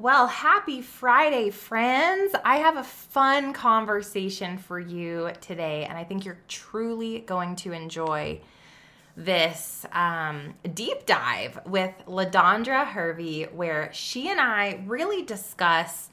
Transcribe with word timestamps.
Well, 0.00 0.28
happy 0.28 0.80
Friday, 0.80 1.50
friends. 1.50 2.34
I 2.42 2.56
have 2.56 2.78
a 2.78 2.82
fun 2.82 3.52
conversation 3.52 4.56
for 4.56 4.80
you 4.80 5.30
today, 5.42 5.84
and 5.84 5.98
I 5.98 6.04
think 6.04 6.24
you're 6.24 6.40
truly 6.48 7.18
going 7.18 7.54
to 7.56 7.72
enjoy 7.72 8.40
this 9.14 9.84
um, 9.92 10.54
deep 10.72 11.04
dive 11.04 11.60
with 11.66 11.92
LaDondra 12.06 12.86
Hervey, 12.86 13.48
where 13.52 13.90
she 13.92 14.30
and 14.30 14.40
I 14.40 14.82
really 14.86 15.22
discuss 15.22 16.08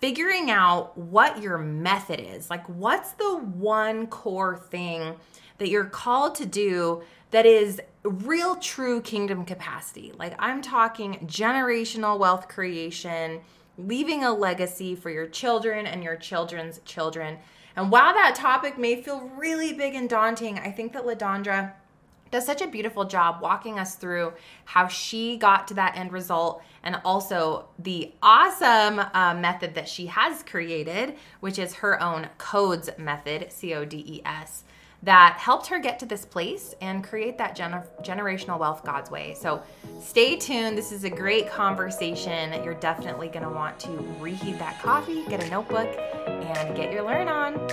figuring 0.00 0.52
out 0.52 0.96
what 0.96 1.42
your 1.42 1.58
method 1.58 2.20
is. 2.20 2.48
Like, 2.48 2.68
what's 2.68 3.14
the 3.14 3.38
one 3.38 4.06
core 4.06 4.56
thing 4.56 5.16
that 5.58 5.70
you're 5.70 5.86
called 5.86 6.36
to 6.36 6.46
do 6.46 7.02
that 7.32 7.46
is 7.46 7.80
real, 8.08 8.56
true 8.56 9.00
kingdom 9.00 9.44
capacity? 9.44 10.12
Like, 10.18 10.34
I'm 10.38 10.62
talking 10.62 11.26
generational 11.26 12.18
wealth 12.18 12.48
creation, 12.48 13.40
leaving 13.76 14.24
a 14.24 14.32
legacy 14.32 14.94
for 14.94 15.10
your 15.10 15.26
children 15.26 15.86
and 15.86 16.02
your 16.02 16.16
children's 16.16 16.80
children. 16.84 17.38
And 17.76 17.92
while 17.92 18.12
that 18.14 18.34
topic 18.34 18.76
may 18.76 19.02
feel 19.02 19.30
really 19.36 19.72
big 19.72 19.94
and 19.94 20.08
daunting, 20.08 20.58
I 20.58 20.70
think 20.72 20.92
that 20.94 21.04
LaDondra 21.04 21.74
does 22.30 22.44
such 22.44 22.60
a 22.60 22.66
beautiful 22.66 23.04
job 23.04 23.40
walking 23.40 23.78
us 23.78 23.94
through 23.94 24.32
how 24.64 24.88
she 24.88 25.36
got 25.36 25.68
to 25.68 25.74
that 25.74 25.96
end 25.96 26.12
result 26.12 26.62
and 26.82 27.00
also 27.04 27.66
the 27.78 28.12
awesome 28.22 29.00
uh, 29.14 29.34
method 29.34 29.74
that 29.74 29.88
she 29.88 30.06
has 30.06 30.42
created, 30.42 31.16
which 31.40 31.58
is 31.58 31.74
her 31.74 32.02
own 32.02 32.28
codes 32.36 32.90
method, 32.98 33.50
C 33.50 33.74
O 33.74 33.84
D 33.84 34.04
E 34.06 34.22
S, 34.24 34.64
that 35.02 35.36
helped 35.38 35.68
her 35.68 35.78
get 35.78 35.98
to 36.00 36.06
this 36.06 36.24
place 36.24 36.74
and 36.80 37.04
create 37.04 37.38
that 37.38 37.56
gener- 37.56 37.86
generational 38.02 38.58
wealth 38.58 38.84
God's 38.84 39.10
way. 39.10 39.34
So 39.34 39.62
stay 40.00 40.36
tuned. 40.36 40.76
This 40.76 40.90
is 40.90 41.04
a 41.04 41.10
great 41.10 41.48
conversation. 41.50 42.52
You're 42.64 42.74
definitely 42.74 43.28
going 43.28 43.44
to 43.44 43.50
want 43.50 43.78
to 43.80 43.90
reheat 44.18 44.58
that 44.58 44.82
coffee, 44.82 45.24
get 45.28 45.42
a 45.42 45.48
notebook, 45.50 45.88
and 46.26 46.76
get 46.76 46.92
your 46.92 47.04
learn 47.04 47.28
on. 47.28 47.68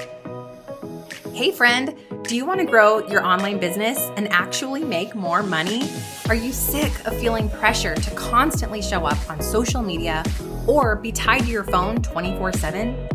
Hey, 1.34 1.52
friend, 1.52 1.98
do 2.24 2.36
you 2.36 2.46
want 2.46 2.62
to 2.62 2.66
grow 2.66 3.06
your 3.08 3.26
online 3.26 3.60
business 3.60 4.00
and 4.16 4.28
actually 4.30 4.86
make 4.86 5.16
more 5.16 5.44
money? 5.44 5.90
Are 6.30 6.36
you 6.36 6.54
sick 6.54 6.94
of 7.06 7.20
feeling 7.20 7.50
pressure 7.50 7.96
to 7.96 8.12
constantly 8.12 8.82
show 8.82 9.06
up 9.06 9.18
on 9.30 9.42
social 9.42 9.82
media 9.82 10.24
or 10.66 10.96
be 10.96 11.12
tied 11.12 11.42
to 11.42 11.48
your 11.48 11.66
phone 11.66 12.02
24 12.02 12.54
7? 12.54 13.15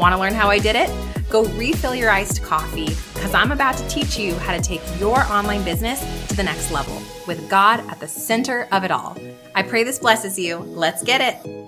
Want 0.00 0.14
to 0.14 0.18
learn 0.18 0.32
how 0.32 0.48
I 0.48 0.58
did 0.58 0.76
it? 0.76 0.90
Go 1.28 1.44
refill 1.58 1.94
your 1.94 2.08
iced 2.08 2.42
coffee 2.42 2.88
because 3.12 3.34
I'm 3.34 3.52
about 3.52 3.76
to 3.76 3.86
teach 3.86 4.18
you 4.18 4.34
how 4.36 4.56
to 4.56 4.62
take 4.62 4.80
your 4.98 5.20
online 5.24 5.62
business 5.62 6.00
to 6.28 6.36
the 6.36 6.42
next 6.42 6.72
level 6.72 7.02
with 7.26 7.50
God 7.50 7.80
at 7.90 8.00
the 8.00 8.08
center 8.08 8.66
of 8.72 8.82
it 8.82 8.90
all. 8.90 9.18
I 9.54 9.62
pray 9.62 9.84
this 9.84 9.98
blesses 9.98 10.38
you. 10.38 10.56
Let's 10.56 11.02
get 11.02 11.20
it. 11.20 11.59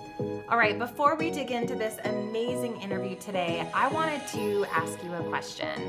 All 0.53 0.59
right, 0.59 0.79
before 0.79 1.17
we 1.17 1.31
dig 1.31 1.51
into 1.51 1.75
this 1.75 1.97
amazing 2.05 2.79
interview 2.83 3.17
today, 3.17 3.67
I 3.73 3.89
wanted 3.89 4.21
to 4.35 4.67
ask 4.67 5.03
you 5.03 5.11
a 5.15 5.23
question. 5.23 5.81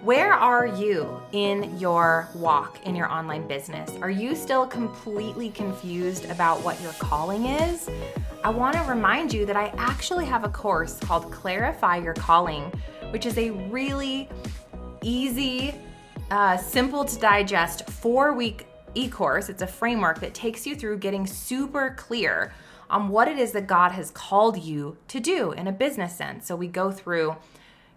Where 0.00 0.32
are 0.32 0.64
you 0.64 1.20
in 1.32 1.76
your 1.76 2.28
walk 2.32 2.78
in 2.86 2.94
your 2.94 3.10
online 3.10 3.48
business? 3.48 3.90
Are 4.00 4.08
you 4.08 4.36
still 4.36 4.64
completely 4.64 5.50
confused 5.50 6.30
about 6.30 6.62
what 6.62 6.80
your 6.80 6.92
calling 7.00 7.46
is? 7.46 7.90
I 8.44 8.50
want 8.50 8.76
to 8.76 8.82
remind 8.82 9.34
you 9.34 9.44
that 9.44 9.56
I 9.56 9.72
actually 9.76 10.26
have 10.26 10.44
a 10.44 10.50
course 10.50 11.00
called 11.00 11.32
Clarify 11.32 11.96
Your 11.96 12.14
Calling, 12.14 12.70
which 13.10 13.26
is 13.26 13.36
a 13.38 13.50
really 13.50 14.28
easy, 15.02 15.74
uh, 16.30 16.56
simple 16.56 17.04
to 17.04 17.18
digest 17.18 17.90
four 17.90 18.34
week 18.34 18.68
e 18.94 19.08
course. 19.08 19.48
It's 19.48 19.62
a 19.62 19.66
framework 19.66 20.20
that 20.20 20.32
takes 20.32 20.64
you 20.64 20.76
through 20.76 20.98
getting 20.98 21.26
super 21.26 21.92
clear 21.98 22.52
on 22.88 23.08
what 23.08 23.28
it 23.28 23.38
is 23.38 23.52
that 23.52 23.66
God 23.66 23.92
has 23.92 24.10
called 24.10 24.58
you 24.58 24.96
to 25.08 25.20
do 25.20 25.52
in 25.52 25.66
a 25.66 25.72
business 25.72 26.16
sense. 26.16 26.46
So 26.46 26.56
we 26.56 26.68
go 26.68 26.90
through 26.90 27.36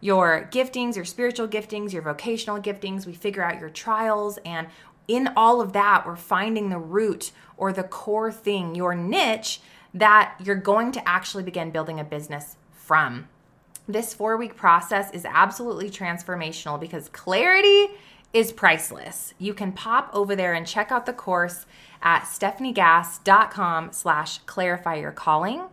your 0.01 0.47
giftings, 0.51 0.95
your 0.95 1.05
spiritual 1.05 1.47
giftings, 1.47 1.91
your 1.91 2.01
vocational 2.01 2.61
giftings, 2.61 3.05
we 3.05 3.13
figure 3.13 3.43
out 3.43 3.59
your 3.59 3.69
trials, 3.69 4.39
and 4.45 4.67
in 5.07 5.29
all 5.35 5.59
of 5.59 5.73
that, 5.73 6.05
we're 6.05 6.15
finding 6.15 6.69
the 6.69 6.77
root 6.77 7.31
or 7.57 7.73
the 7.73 7.83
core 7.83 8.31
thing, 8.31 8.75
your 8.75 8.93
niche 8.93 9.59
that 9.93 10.35
you're 10.41 10.55
going 10.55 10.91
to 10.91 11.09
actually 11.09 11.43
begin 11.43 11.71
building 11.71 11.99
a 11.99 12.03
business 12.03 12.55
from. 12.71 13.27
This 13.87 14.13
four 14.13 14.37
week 14.37 14.55
process 14.55 15.11
is 15.11 15.25
absolutely 15.25 15.89
transformational 15.89 16.79
because 16.79 17.09
clarity 17.09 17.87
is 18.33 18.51
priceless. 18.51 19.33
You 19.37 19.53
can 19.53 19.71
pop 19.71 20.09
over 20.13 20.35
there 20.35 20.53
and 20.53 20.67
check 20.67 20.91
out 20.91 21.05
the 21.05 21.13
course 21.13 21.65
at 22.01 22.23
stefaniegass.com 22.23 23.91
slash 23.91 24.39
clarify 24.39 24.95
your 24.95 25.11
calling. 25.11 25.63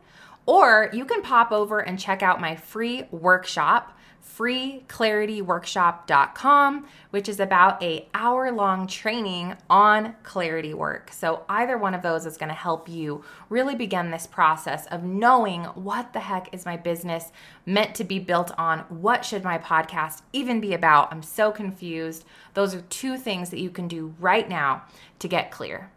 Or 0.46 0.90
you 0.92 1.04
can 1.04 1.22
pop 1.22 1.50
over 1.50 1.80
and 1.80 1.98
check 1.98 2.22
out 2.22 2.40
my 2.40 2.56
free 2.56 3.04
workshop, 3.10 3.95
freeclarityworkshop.com, 4.36 6.86
which 7.10 7.28
is 7.28 7.40
about 7.40 7.82
a 7.82 8.06
hour 8.14 8.52
long 8.52 8.86
training 8.86 9.56
on 9.70 10.14
clarity 10.22 10.74
work. 10.74 11.10
So 11.12 11.44
either 11.48 11.78
one 11.78 11.94
of 11.94 12.02
those 12.02 12.26
is 12.26 12.36
going 12.36 12.50
to 12.50 12.54
help 12.54 12.88
you 12.88 13.24
really 13.48 13.74
begin 13.74 14.10
this 14.10 14.26
process 14.26 14.86
of 14.86 15.02
knowing 15.02 15.64
what 15.64 16.12
the 16.12 16.20
heck 16.20 16.52
is 16.52 16.66
my 16.66 16.76
business 16.76 17.32
meant 17.64 17.94
to 17.94 18.04
be 18.04 18.18
built 18.18 18.52
on? 18.58 18.80
What 18.88 19.24
should 19.24 19.44
my 19.44 19.58
podcast 19.58 20.22
even 20.32 20.60
be 20.60 20.74
about? 20.74 21.12
I'm 21.12 21.22
so 21.22 21.50
confused. 21.50 22.24
Those 22.54 22.74
are 22.74 22.82
two 22.82 23.16
things 23.16 23.50
that 23.50 23.60
you 23.60 23.70
can 23.70 23.88
do 23.88 24.14
right 24.20 24.48
now 24.48 24.84
to 25.18 25.28
get 25.28 25.50
clear. 25.50 25.90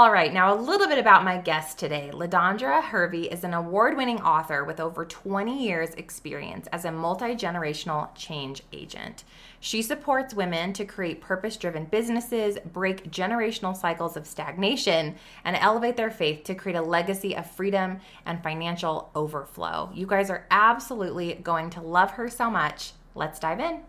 All 0.00 0.10
right, 0.10 0.32
now 0.32 0.54
a 0.54 0.56
little 0.56 0.88
bit 0.88 0.96
about 0.96 1.24
my 1.24 1.36
guest 1.36 1.78
today. 1.78 2.10
LaDondra 2.14 2.82
Hervey 2.82 3.24
is 3.24 3.44
an 3.44 3.52
award 3.52 3.98
winning 3.98 4.18
author 4.22 4.64
with 4.64 4.80
over 4.80 5.04
20 5.04 5.62
years' 5.62 5.92
experience 5.96 6.66
as 6.68 6.86
a 6.86 6.90
multi 6.90 7.36
generational 7.36 8.08
change 8.14 8.62
agent. 8.72 9.24
She 9.60 9.82
supports 9.82 10.32
women 10.32 10.72
to 10.72 10.86
create 10.86 11.20
purpose 11.20 11.58
driven 11.58 11.84
businesses, 11.84 12.56
break 12.72 13.10
generational 13.10 13.76
cycles 13.76 14.16
of 14.16 14.26
stagnation, 14.26 15.16
and 15.44 15.54
elevate 15.56 15.98
their 15.98 16.10
faith 16.10 16.44
to 16.44 16.54
create 16.54 16.76
a 16.76 16.82
legacy 16.82 17.36
of 17.36 17.50
freedom 17.50 18.00
and 18.24 18.42
financial 18.42 19.10
overflow. 19.14 19.90
You 19.92 20.06
guys 20.06 20.30
are 20.30 20.46
absolutely 20.50 21.34
going 21.34 21.68
to 21.68 21.82
love 21.82 22.12
her 22.12 22.30
so 22.30 22.48
much. 22.48 22.92
Let's 23.14 23.38
dive 23.38 23.60
in. 23.60 23.82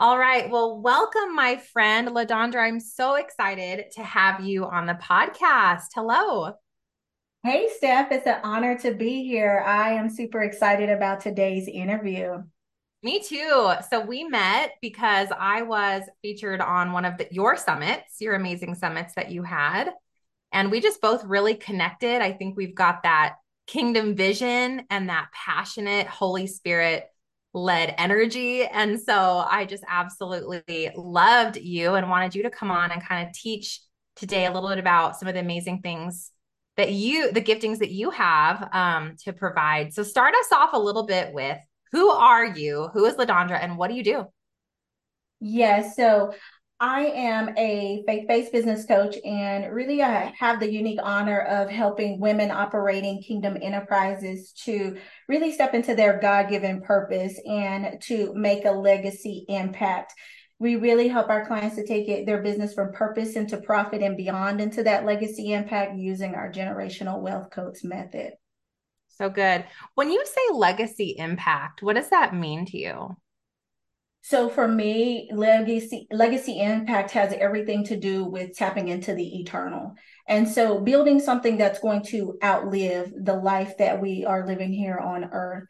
All 0.00 0.18
right. 0.18 0.48
Well, 0.48 0.80
welcome, 0.80 1.36
my 1.36 1.56
friend 1.56 2.08
LaDondra. 2.08 2.66
I'm 2.66 2.80
so 2.80 3.16
excited 3.16 3.90
to 3.96 4.02
have 4.02 4.40
you 4.42 4.64
on 4.64 4.86
the 4.86 4.94
podcast. 4.94 5.88
Hello. 5.94 6.54
Hey, 7.42 7.68
Stef. 7.68 8.10
It's 8.10 8.26
an 8.26 8.38
honor 8.42 8.78
to 8.78 8.94
be 8.94 9.24
here. 9.24 9.62
I 9.66 9.90
am 9.90 10.08
super 10.08 10.40
excited 10.40 10.88
about 10.88 11.20
today's 11.20 11.68
interview. 11.68 12.38
Me 13.02 13.20
too. 13.22 13.74
So 13.90 14.00
we 14.00 14.24
met 14.24 14.72
because 14.80 15.28
I 15.38 15.60
was 15.60 16.04
featured 16.22 16.62
on 16.62 16.92
one 16.92 17.04
of 17.04 17.18
the, 17.18 17.28
your 17.30 17.58
summits, 17.58 18.22
your 18.22 18.36
amazing 18.36 18.76
summits 18.76 19.12
that 19.16 19.30
you 19.30 19.42
had. 19.42 19.90
And 20.50 20.70
we 20.70 20.80
just 20.80 21.02
both 21.02 21.22
really 21.24 21.56
connected. 21.56 22.22
I 22.22 22.32
think 22.32 22.56
we've 22.56 22.74
got 22.74 23.02
that 23.02 23.34
kingdom 23.66 24.16
vision 24.16 24.86
and 24.88 25.10
that 25.10 25.28
passionate 25.34 26.06
Holy 26.06 26.46
Spirit 26.46 27.04
led 27.52 27.94
energy. 27.98 28.64
And 28.64 29.00
so 29.00 29.44
I 29.48 29.64
just 29.64 29.84
absolutely 29.88 30.90
loved 30.94 31.56
you 31.56 31.94
and 31.94 32.08
wanted 32.08 32.34
you 32.34 32.44
to 32.44 32.50
come 32.50 32.70
on 32.70 32.90
and 32.90 33.04
kind 33.04 33.26
of 33.26 33.34
teach 33.34 33.80
today 34.16 34.46
a 34.46 34.52
little 34.52 34.68
bit 34.68 34.78
about 34.78 35.18
some 35.18 35.28
of 35.28 35.34
the 35.34 35.40
amazing 35.40 35.80
things 35.80 36.30
that 36.76 36.92
you, 36.92 37.32
the 37.32 37.42
giftings 37.42 37.78
that 37.78 37.90
you 37.90 38.10
have 38.10 38.68
um, 38.72 39.16
to 39.24 39.32
provide. 39.32 39.92
So 39.92 40.02
start 40.02 40.34
us 40.34 40.52
off 40.52 40.70
a 40.72 40.78
little 40.78 41.04
bit 41.04 41.32
with 41.32 41.58
who 41.92 42.08
are 42.10 42.46
you? 42.46 42.88
Who 42.92 43.04
is 43.04 43.14
LaDondra 43.14 43.58
and 43.60 43.76
what 43.76 43.90
do 43.90 43.96
you 43.96 44.04
do? 44.04 44.26
Yes. 45.40 45.96
so 45.96 46.34
I 46.82 47.02
am 47.08 47.50
a 47.58 48.02
faith 48.06 48.26
based 48.26 48.52
business 48.52 48.86
coach, 48.86 49.16
and 49.22 49.70
really, 49.70 50.02
I 50.02 50.32
have 50.38 50.60
the 50.60 50.72
unique 50.72 50.98
honor 51.02 51.40
of 51.40 51.68
helping 51.68 52.18
women 52.18 52.50
operating 52.50 53.22
kingdom 53.22 53.58
enterprises 53.60 54.52
to 54.64 54.96
really 55.28 55.52
step 55.52 55.74
into 55.74 55.94
their 55.94 56.18
God 56.18 56.48
given 56.48 56.80
purpose 56.80 57.38
and 57.46 58.00
to 58.04 58.32
make 58.34 58.64
a 58.64 58.70
legacy 58.70 59.44
impact. 59.48 60.14
We 60.58 60.76
really 60.76 61.08
help 61.08 61.28
our 61.28 61.46
clients 61.46 61.76
to 61.76 61.86
take 61.86 62.08
it, 62.08 62.24
their 62.24 62.42
business 62.42 62.72
from 62.72 62.92
purpose 62.92 63.36
into 63.36 63.58
profit 63.58 64.00
and 64.00 64.16
beyond 64.16 64.62
into 64.62 64.82
that 64.84 65.04
legacy 65.04 65.52
impact 65.52 65.98
using 65.98 66.34
our 66.34 66.50
generational 66.50 67.20
wealth 67.20 67.50
codes 67.50 67.84
method. 67.84 68.32
So 69.08 69.28
good. 69.28 69.66
When 69.96 70.10
you 70.10 70.24
say 70.24 70.40
legacy 70.54 71.14
impact, 71.18 71.82
what 71.82 71.96
does 71.96 72.08
that 72.08 72.34
mean 72.34 72.64
to 72.66 72.78
you? 72.78 73.16
So 74.22 74.50
for 74.50 74.68
me, 74.68 75.30
legacy 75.32 76.06
legacy 76.10 76.60
impact 76.60 77.10
has 77.12 77.32
everything 77.32 77.84
to 77.84 77.96
do 77.96 78.24
with 78.24 78.54
tapping 78.54 78.88
into 78.88 79.14
the 79.14 79.40
eternal. 79.40 79.94
And 80.28 80.46
so 80.46 80.78
building 80.80 81.20
something 81.20 81.56
that's 81.56 81.80
going 81.80 82.04
to 82.06 82.38
outlive 82.44 83.12
the 83.16 83.34
life 83.34 83.78
that 83.78 84.00
we 84.00 84.24
are 84.24 84.46
living 84.46 84.72
here 84.72 84.98
on 84.98 85.30
earth. 85.32 85.64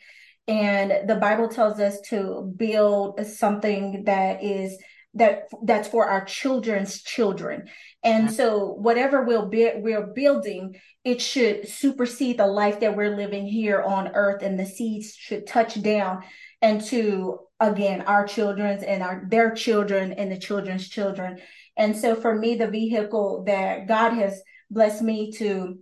And 0.49 1.09
the 1.09 1.17
Bible 1.17 1.49
tells 1.49 1.79
us 1.79 2.01
to 2.09 2.53
build 2.57 3.25
something 3.25 4.05
that 4.05 4.43
is 4.43 4.77
that 5.15 5.45
that's 5.65 5.89
for 5.89 6.07
our 6.07 6.25
children's 6.25 7.03
children. 7.03 7.69
And 8.03 8.33
so 8.33 8.67
whatever 8.67 9.25
we'll 9.25 9.49
be, 9.49 9.71
we're 9.77 10.07
building, 10.07 10.77
it 11.05 11.21
should 11.21 11.69
supersede 11.69 12.39
the 12.39 12.47
life 12.47 12.81
that 12.81 12.97
we're 12.97 13.17
living 13.17 13.47
here 13.47 13.83
on 13.83 14.09
earth 14.15 14.43
and 14.43 14.59
the 14.59 14.67
seeds 14.67 15.15
should 15.15 15.47
touch 15.47 15.81
down 15.83 16.23
and 16.63 16.81
to 16.87 17.41
again 17.61 18.01
our 18.03 18.27
children's 18.27 18.83
and 18.83 19.03
our 19.03 19.25
their 19.29 19.53
children 19.53 20.13
and 20.13 20.33
the 20.33 20.39
children's 20.39 20.89
children 20.89 21.39
and 21.77 21.97
so 21.97 22.15
for 22.15 22.35
me 22.35 22.55
the 22.55 22.69
vehicle 22.69 23.45
that 23.47 23.87
god 23.87 24.13
has 24.13 24.43
blessed 24.71 25.03
me 25.03 25.31
to 25.31 25.79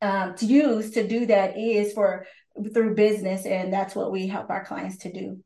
um, 0.00 0.34
to 0.36 0.46
use 0.46 0.92
to 0.92 1.06
do 1.06 1.26
that 1.26 1.58
is 1.58 1.92
for 1.92 2.26
through 2.72 2.94
business 2.94 3.46
and 3.46 3.72
that's 3.72 3.94
what 3.94 4.12
we 4.12 4.28
help 4.28 4.48
our 4.50 4.64
clients 4.64 4.98
to 4.98 5.12
do 5.12 5.38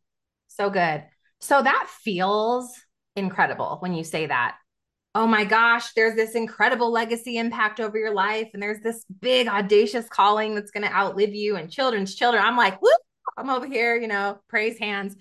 so 0.48 0.68
good 0.68 1.04
so 1.40 1.62
that 1.62 1.88
feels 1.88 2.78
incredible 3.16 3.78
when 3.80 3.94
you 3.94 4.04
say 4.04 4.26
that 4.26 4.56
oh 5.14 5.26
my 5.26 5.44
gosh, 5.44 5.92
there's 5.92 6.14
this 6.14 6.34
incredible 6.34 6.90
legacy 6.90 7.36
impact 7.36 7.80
over 7.80 7.98
your 7.98 8.14
life, 8.14 8.48
and 8.54 8.62
there's 8.62 8.80
this 8.80 9.04
big 9.20 9.46
audacious 9.46 10.08
calling 10.08 10.54
that's 10.54 10.70
going 10.70 10.86
to 10.86 10.94
outlive 10.94 11.34
you 11.34 11.56
and 11.56 11.70
children's 11.70 12.14
children. 12.14 12.42
I'm 12.42 12.56
like, 12.56 12.80
whoop, 12.80 13.00
I'm 13.36 13.50
over 13.50 13.66
here, 13.66 13.94
you 13.94 14.08
know, 14.08 14.38
praise 14.48 14.78
hands. 14.78 15.16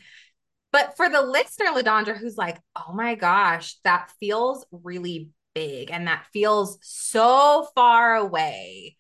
But 0.72 0.96
for 0.96 1.10
the 1.10 1.22
listener, 1.22 1.68
LaDondra, 1.68 2.18
who's 2.18 2.38
like, 2.38 2.58
oh 2.76 2.94
my 2.94 3.16
gosh, 3.16 3.76
that 3.84 4.12
feels 4.20 4.66
really 4.72 5.30
big 5.54 5.92
and 5.92 6.08
that 6.08 6.28
feels 6.32 6.78
so 6.82 7.68
far 7.76 8.16
away. 8.16 8.96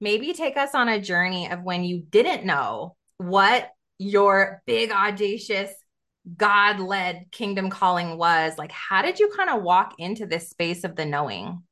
Maybe 0.00 0.32
take 0.34 0.56
us 0.56 0.74
on 0.74 0.88
a 0.88 1.00
journey 1.00 1.50
of 1.50 1.62
when 1.62 1.82
you 1.82 2.02
didn't 2.08 2.44
know 2.44 2.96
what 3.18 3.70
your 3.98 4.62
big, 4.66 4.90
audacious, 4.90 5.72
God 6.36 6.80
led 6.80 7.26
kingdom 7.30 7.70
calling 7.70 8.18
was. 8.18 8.58
Like, 8.58 8.72
how 8.72 9.02
did 9.02 9.18
you 9.18 9.30
kind 9.36 9.50
of 9.50 9.62
walk 9.62 9.94
into 9.98 10.26
this 10.26 10.50
space 10.50 10.84
of 10.84 10.96
the 10.96 11.06
knowing? 11.06 11.62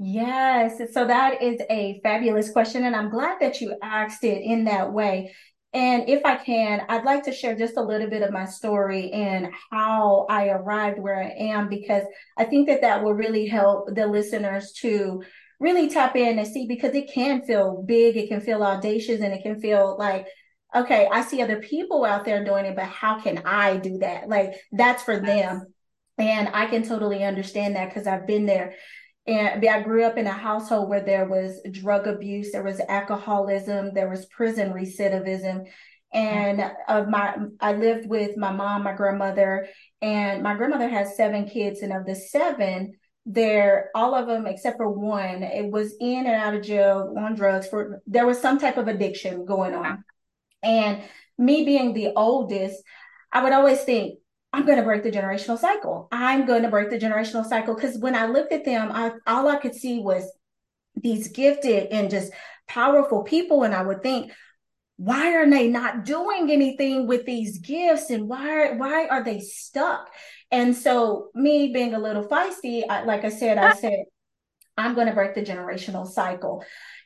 Yes, 0.00 0.80
so 0.92 1.06
that 1.06 1.42
is 1.42 1.60
a 1.70 2.00
fabulous 2.04 2.50
question. 2.50 2.84
And 2.84 2.94
I'm 2.94 3.10
glad 3.10 3.38
that 3.40 3.60
you 3.60 3.76
asked 3.82 4.22
it 4.22 4.42
in 4.42 4.64
that 4.64 4.92
way 4.92 5.34
and 5.72 6.08
if 6.08 6.24
I 6.24 6.36
can, 6.36 6.82
I'd 6.88 7.04
like 7.04 7.24
to 7.24 7.32
share 7.32 7.54
just 7.54 7.76
a 7.76 7.82
little 7.82 8.08
bit 8.08 8.22
of 8.22 8.32
my 8.32 8.46
story 8.46 9.12
and 9.12 9.48
how 9.70 10.26
I 10.30 10.48
arrived 10.48 10.98
where 10.98 11.22
I 11.22 11.30
am, 11.30 11.68
because 11.68 12.04
I 12.36 12.44
think 12.44 12.68
that 12.68 12.80
that 12.80 13.02
will 13.02 13.14
really 13.14 13.46
help 13.46 13.94
the 13.94 14.06
listeners 14.06 14.72
to 14.80 15.22
really 15.60 15.88
tap 15.88 16.16
in 16.16 16.38
and 16.38 16.48
see, 16.48 16.66
because 16.66 16.94
it 16.94 17.12
can 17.12 17.42
feel 17.42 17.82
big, 17.82 18.16
it 18.16 18.28
can 18.28 18.40
feel 18.40 18.62
audacious, 18.62 19.20
and 19.20 19.34
it 19.34 19.42
can 19.42 19.60
feel 19.60 19.96
like, 19.98 20.26
okay, 20.74 21.08
I 21.10 21.22
see 21.22 21.42
other 21.42 21.60
people 21.60 22.04
out 22.04 22.24
there 22.24 22.44
doing 22.44 22.64
it, 22.64 22.76
but 22.76 22.84
how 22.84 23.20
can 23.20 23.42
I 23.44 23.76
do 23.76 23.98
that? 23.98 24.28
Like, 24.28 24.54
that's 24.72 25.02
for 25.02 25.18
them. 25.18 25.66
And 26.18 26.48
I 26.52 26.66
can 26.66 26.82
totally 26.82 27.24
understand 27.24 27.76
that 27.76 27.88
because 27.88 28.06
I've 28.06 28.26
been 28.26 28.46
there. 28.46 28.74
And 29.28 29.62
I 29.64 29.82
grew 29.82 30.04
up 30.04 30.16
in 30.16 30.26
a 30.26 30.32
household 30.32 30.88
where 30.88 31.04
there 31.04 31.26
was 31.26 31.60
drug 31.70 32.06
abuse, 32.06 32.50
there 32.50 32.62
was 32.62 32.80
alcoholism, 32.88 33.92
there 33.92 34.08
was 34.08 34.24
prison 34.26 34.72
recidivism. 34.72 35.66
And 36.14 36.72
of 36.88 37.08
my, 37.08 37.36
I 37.60 37.74
lived 37.74 38.08
with 38.08 38.38
my 38.38 38.50
mom, 38.50 38.84
my 38.84 38.94
grandmother, 38.94 39.68
and 40.00 40.42
my 40.42 40.54
grandmother 40.54 40.88
has 40.88 41.14
seven 41.14 41.46
kids. 41.46 41.82
And 41.82 41.92
of 41.92 42.06
the 42.06 42.14
seven, 42.14 42.94
there, 43.26 43.90
all 43.94 44.14
of 44.14 44.26
them 44.26 44.46
except 44.46 44.78
for 44.78 44.88
one, 44.88 45.42
it 45.42 45.70
was 45.70 45.94
in 46.00 46.26
and 46.26 46.28
out 46.28 46.54
of 46.54 46.62
jail 46.62 47.14
on 47.18 47.34
drugs 47.34 47.68
for, 47.68 48.00
there 48.06 48.26
was 48.26 48.40
some 48.40 48.58
type 48.58 48.78
of 48.78 48.88
addiction 48.88 49.44
going 49.44 49.74
on. 49.74 50.02
And 50.62 51.02
me 51.36 51.66
being 51.66 51.92
the 51.92 52.12
oldest, 52.16 52.82
I 53.30 53.44
would 53.44 53.52
always 53.52 53.82
think, 53.82 54.20
I'm 54.52 54.64
going 54.64 54.78
to 54.78 54.84
break 54.84 55.02
the 55.02 55.10
generational 55.10 55.58
cycle. 55.58 56.08
I'm 56.10 56.46
going 56.46 56.62
to 56.62 56.70
break 56.70 56.90
the 56.90 56.98
generational 56.98 57.44
cycle 57.44 57.74
because 57.74 57.98
when 57.98 58.14
I 58.14 58.26
looked 58.26 58.52
at 58.52 58.64
them, 58.64 58.90
I, 58.92 59.12
all 59.26 59.48
I 59.48 59.56
could 59.56 59.74
see 59.74 60.00
was 60.00 60.24
these 60.94 61.28
gifted 61.28 61.88
and 61.92 62.10
just 62.10 62.32
powerful 62.66 63.22
people. 63.22 63.62
And 63.62 63.74
I 63.74 63.82
would 63.82 64.02
think, 64.02 64.32
why 64.98 65.36
are 65.36 65.48
they 65.48 65.68
not 65.68 66.04
doing 66.04 66.50
anything 66.50 67.06
with 67.06 67.24
these 67.24 67.58
gifts 67.58 68.10
and 68.10 68.28
why 68.28 68.72
why 68.72 69.06
are 69.06 69.22
they 69.22 69.38
stuck 69.38 70.10
and 70.50 70.76
so 70.76 71.28
me 71.34 71.72
being 71.72 71.94
a 71.94 71.98
little 72.00 72.26
feisty 72.26 72.82
I, 72.88 73.04
like 73.04 73.24
i 73.24 73.28
said 73.28 73.58
i 73.58 73.74
said 73.74 74.00
i'm 74.76 74.96
going 74.96 75.06
to 75.06 75.12
break 75.12 75.36
the 75.36 75.42
generational 75.42 76.04
cycle 76.04 76.64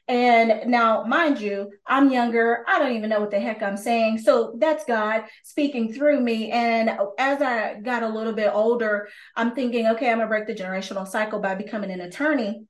and 0.09 0.69
now, 0.71 1.05
mind 1.05 1.41
you, 1.41 1.71
I'm 1.87 2.11
younger. 2.11 2.65
I 2.67 2.79
don't 2.79 2.97
even 2.97 3.09
know 3.09 3.21
what 3.21 3.31
the 3.31 3.39
heck 3.39 3.63
I'm 3.63 3.77
saying. 3.77 4.19
So 4.19 4.55
that's 4.59 4.85
God 4.85 5.25
speaking 5.45 5.93
through 5.93 6.21
me. 6.21 6.51
And 6.51 6.91
as 7.19 7.41
I 7.41 7.81
got 7.81 8.03
a 8.03 8.09
little 8.09 8.33
bit 8.33 8.51
older, 8.53 9.09
I'm 9.37 9.55
thinking, 9.55 9.87
okay, 9.89 10.11
I'm 10.11 10.19
going 10.19 10.27
to 10.27 10.29
break 10.29 10.47
the 10.47 10.55
generational 10.55 11.07
cycle 11.07 11.39
by 11.39 11.55
becoming 11.55 11.91
an 11.91 12.01
attorney 12.01 12.65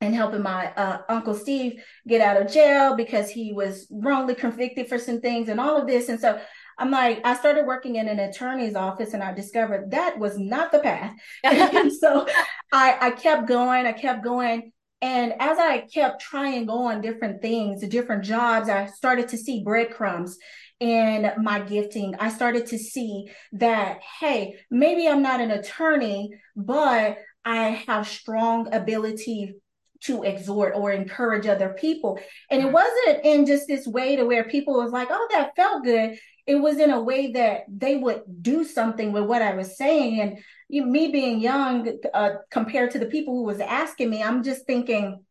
and 0.00 0.14
helping 0.14 0.42
my 0.42 0.72
uh, 0.72 1.02
uncle 1.10 1.34
Steve 1.34 1.82
get 2.08 2.22
out 2.22 2.40
of 2.40 2.50
jail 2.50 2.96
because 2.96 3.28
he 3.28 3.52
was 3.52 3.86
wrongly 3.90 4.34
convicted 4.34 4.88
for 4.88 4.98
some 4.98 5.20
things 5.20 5.50
and 5.50 5.60
all 5.60 5.76
of 5.76 5.86
this. 5.86 6.08
And 6.08 6.18
so 6.18 6.40
I'm 6.78 6.90
like, 6.90 7.20
I 7.26 7.34
started 7.34 7.66
working 7.66 7.96
in 7.96 8.08
an 8.08 8.18
attorney's 8.18 8.74
office 8.74 9.12
and 9.12 9.22
I 9.22 9.34
discovered 9.34 9.90
that 9.90 10.18
was 10.18 10.38
not 10.38 10.72
the 10.72 10.78
path. 10.78 11.14
so 12.00 12.26
I, 12.72 12.96
I 12.98 13.10
kept 13.10 13.46
going, 13.46 13.84
I 13.84 13.92
kept 13.92 14.24
going. 14.24 14.72
And 15.02 15.34
as 15.38 15.58
I 15.58 15.86
kept 15.92 16.20
trying 16.20 16.68
on 16.68 17.00
different 17.00 17.40
things, 17.40 17.86
different 17.88 18.24
jobs, 18.24 18.68
I 18.68 18.86
started 18.86 19.28
to 19.28 19.38
see 19.38 19.64
breadcrumbs 19.64 20.36
in 20.78 21.30
my 21.38 21.60
gifting. 21.60 22.14
I 22.18 22.30
started 22.30 22.66
to 22.66 22.78
see 22.78 23.30
that, 23.52 24.00
hey, 24.20 24.56
maybe 24.70 25.08
I'm 25.08 25.22
not 25.22 25.40
an 25.40 25.50
attorney, 25.50 26.30
but 26.54 27.18
I 27.44 27.82
have 27.86 28.06
strong 28.06 28.72
ability 28.72 29.54
to 30.02 30.22
exhort 30.22 30.74
or 30.74 30.92
encourage 30.92 31.46
other 31.46 31.76
people. 31.78 32.18
And 32.50 32.62
it 32.62 32.64
mm-hmm. 32.64 32.74
wasn't 32.74 33.24
in 33.24 33.46
just 33.46 33.68
this 33.68 33.86
way 33.86 34.16
to 34.16 34.24
where 34.24 34.44
people 34.44 34.74
was 34.74 34.92
like, 34.92 35.08
oh, 35.10 35.28
that 35.30 35.56
felt 35.56 35.84
good. 35.84 36.18
It 36.46 36.56
was 36.56 36.78
in 36.78 36.90
a 36.90 37.02
way 37.02 37.32
that 37.32 37.62
they 37.68 37.96
would 37.96 38.22
do 38.40 38.64
something 38.64 39.12
with 39.12 39.24
what 39.24 39.42
I 39.42 39.54
was 39.54 39.76
saying. 39.76 40.20
And 40.20 40.38
you, 40.70 40.84
me 40.84 41.08
being 41.08 41.40
young 41.40 41.98
uh, 42.14 42.30
compared 42.50 42.92
to 42.92 42.98
the 42.98 43.06
people 43.06 43.34
who 43.34 43.44
was 43.44 43.60
asking 43.60 44.10
me, 44.10 44.22
I'm 44.22 44.42
just 44.42 44.66
thinking, 44.66 45.24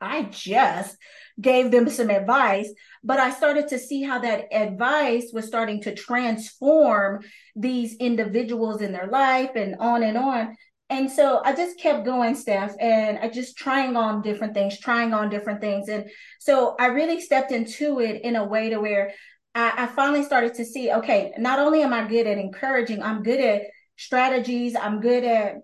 I 0.00 0.22
just 0.24 0.96
gave 1.40 1.70
them 1.70 1.88
some 1.88 2.10
advice, 2.10 2.70
but 3.04 3.18
I 3.18 3.30
started 3.30 3.68
to 3.68 3.78
see 3.78 4.02
how 4.02 4.18
that 4.20 4.52
advice 4.52 5.30
was 5.32 5.46
starting 5.46 5.82
to 5.82 5.94
transform 5.94 7.22
these 7.54 7.96
individuals 7.96 8.82
in 8.82 8.92
their 8.92 9.08
life 9.08 9.50
and 9.56 9.76
on 9.78 10.02
and 10.02 10.16
on. 10.16 10.56
And 10.88 11.10
so 11.10 11.40
I 11.44 11.54
just 11.54 11.78
kept 11.78 12.04
going, 12.04 12.34
Stef, 12.34 12.74
and 12.80 13.18
I 13.18 13.28
just 13.28 13.56
trying 13.56 13.96
on 13.96 14.22
different 14.22 14.54
things, 14.54 14.78
trying 14.78 15.14
on 15.14 15.30
different 15.30 15.60
things. 15.60 15.88
And 15.88 16.10
so 16.40 16.74
I 16.80 16.86
really 16.86 17.20
stepped 17.20 17.52
into 17.52 18.00
it 18.00 18.22
in 18.22 18.34
a 18.34 18.44
way 18.44 18.70
to 18.70 18.80
where 18.80 19.12
I, 19.54 19.84
I 19.84 19.86
finally 19.86 20.24
started 20.24 20.54
to 20.54 20.64
see, 20.64 20.90
okay, 20.90 21.32
not 21.38 21.60
only 21.60 21.82
am 21.82 21.92
I 21.92 22.08
good 22.08 22.26
at 22.26 22.38
encouraging, 22.38 23.02
I'm 23.02 23.22
good 23.22 23.40
at 23.40 23.62
strategies. 24.00 24.74
I'm 24.74 25.00
good 25.00 25.24
at 25.24 25.56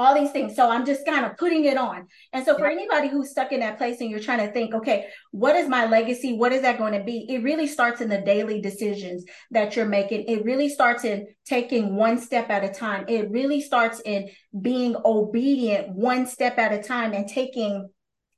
all 0.00 0.14
these 0.14 0.30
things. 0.30 0.56
So 0.56 0.68
I'm 0.68 0.86
just 0.86 1.04
kind 1.04 1.26
of 1.26 1.36
putting 1.36 1.66
it 1.66 1.76
on. 1.76 2.06
And 2.32 2.44
so 2.44 2.56
for 2.56 2.66
anybody 2.66 3.08
who's 3.08 3.30
stuck 3.30 3.52
in 3.52 3.60
that 3.60 3.76
place 3.76 4.00
and 4.00 4.10
you're 4.10 4.18
trying 4.18 4.46
to 4.46 4.50
think, 4.50 4.74
okay, 4.74 5.08
what 5.30 5.56
is 5.56 5.68
my 5.68 5.86
legacy? 5.86 6.32
What 6.32 6.52
is 6.52 6.62
that 6.62 6.78
going 6.78 6.94
to 6.94 7.04
be? 7.04 7.26
It 7.28 7.42
really 7.42 7.66
starts 7.66 8.00
in 8.00 8.08
the 8.08 8.22
daily 8.22 8.62
decisions 8.62 9.24
that 9.50 9.76
you're 9.76 9.84
making. 9.84 10.24
It 10.26 10.42
really 10.44 10.70
starts 10.70 11.04
in 11.04 11.26
taking 11.44 11.96
one 11.96 12.18
step 12.18 12.48
at 12.48 12.64
a 12.64 12.72
time. 12.72 13.04
It 13.08 13.30
really 13.30 13.60
starts 13.60 14.00
in 14.04 14.30
being 14.58 14.96
obedient 15.04 15.90
one 15.90 16.26
step 16.26 16.58
at 16.58 16.72
a 16.72 16.82
time 16.82 17.12
and 17.12 17.28
taking 17.28 17.90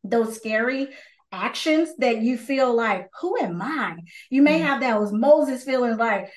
those 0.03 0.35
scary 0.35 0.89
actions 1.31 1.91
that 1.99 2.23
you 2.23 2.37
feel 2.37 2.75
like, 2.75 3.09
who 3.21 3.39
am 3.41 3.63
I? 3.63 3.99
You 4.31 4.43
may 4.43 4.59
mm-hmm. 4.59 4.67
have 4.67 4.81
that 4.81 5.01
was 5.01 5.13
Moses 5.13 5.63
feeling 5.63 5.97
like, 5.97 6.29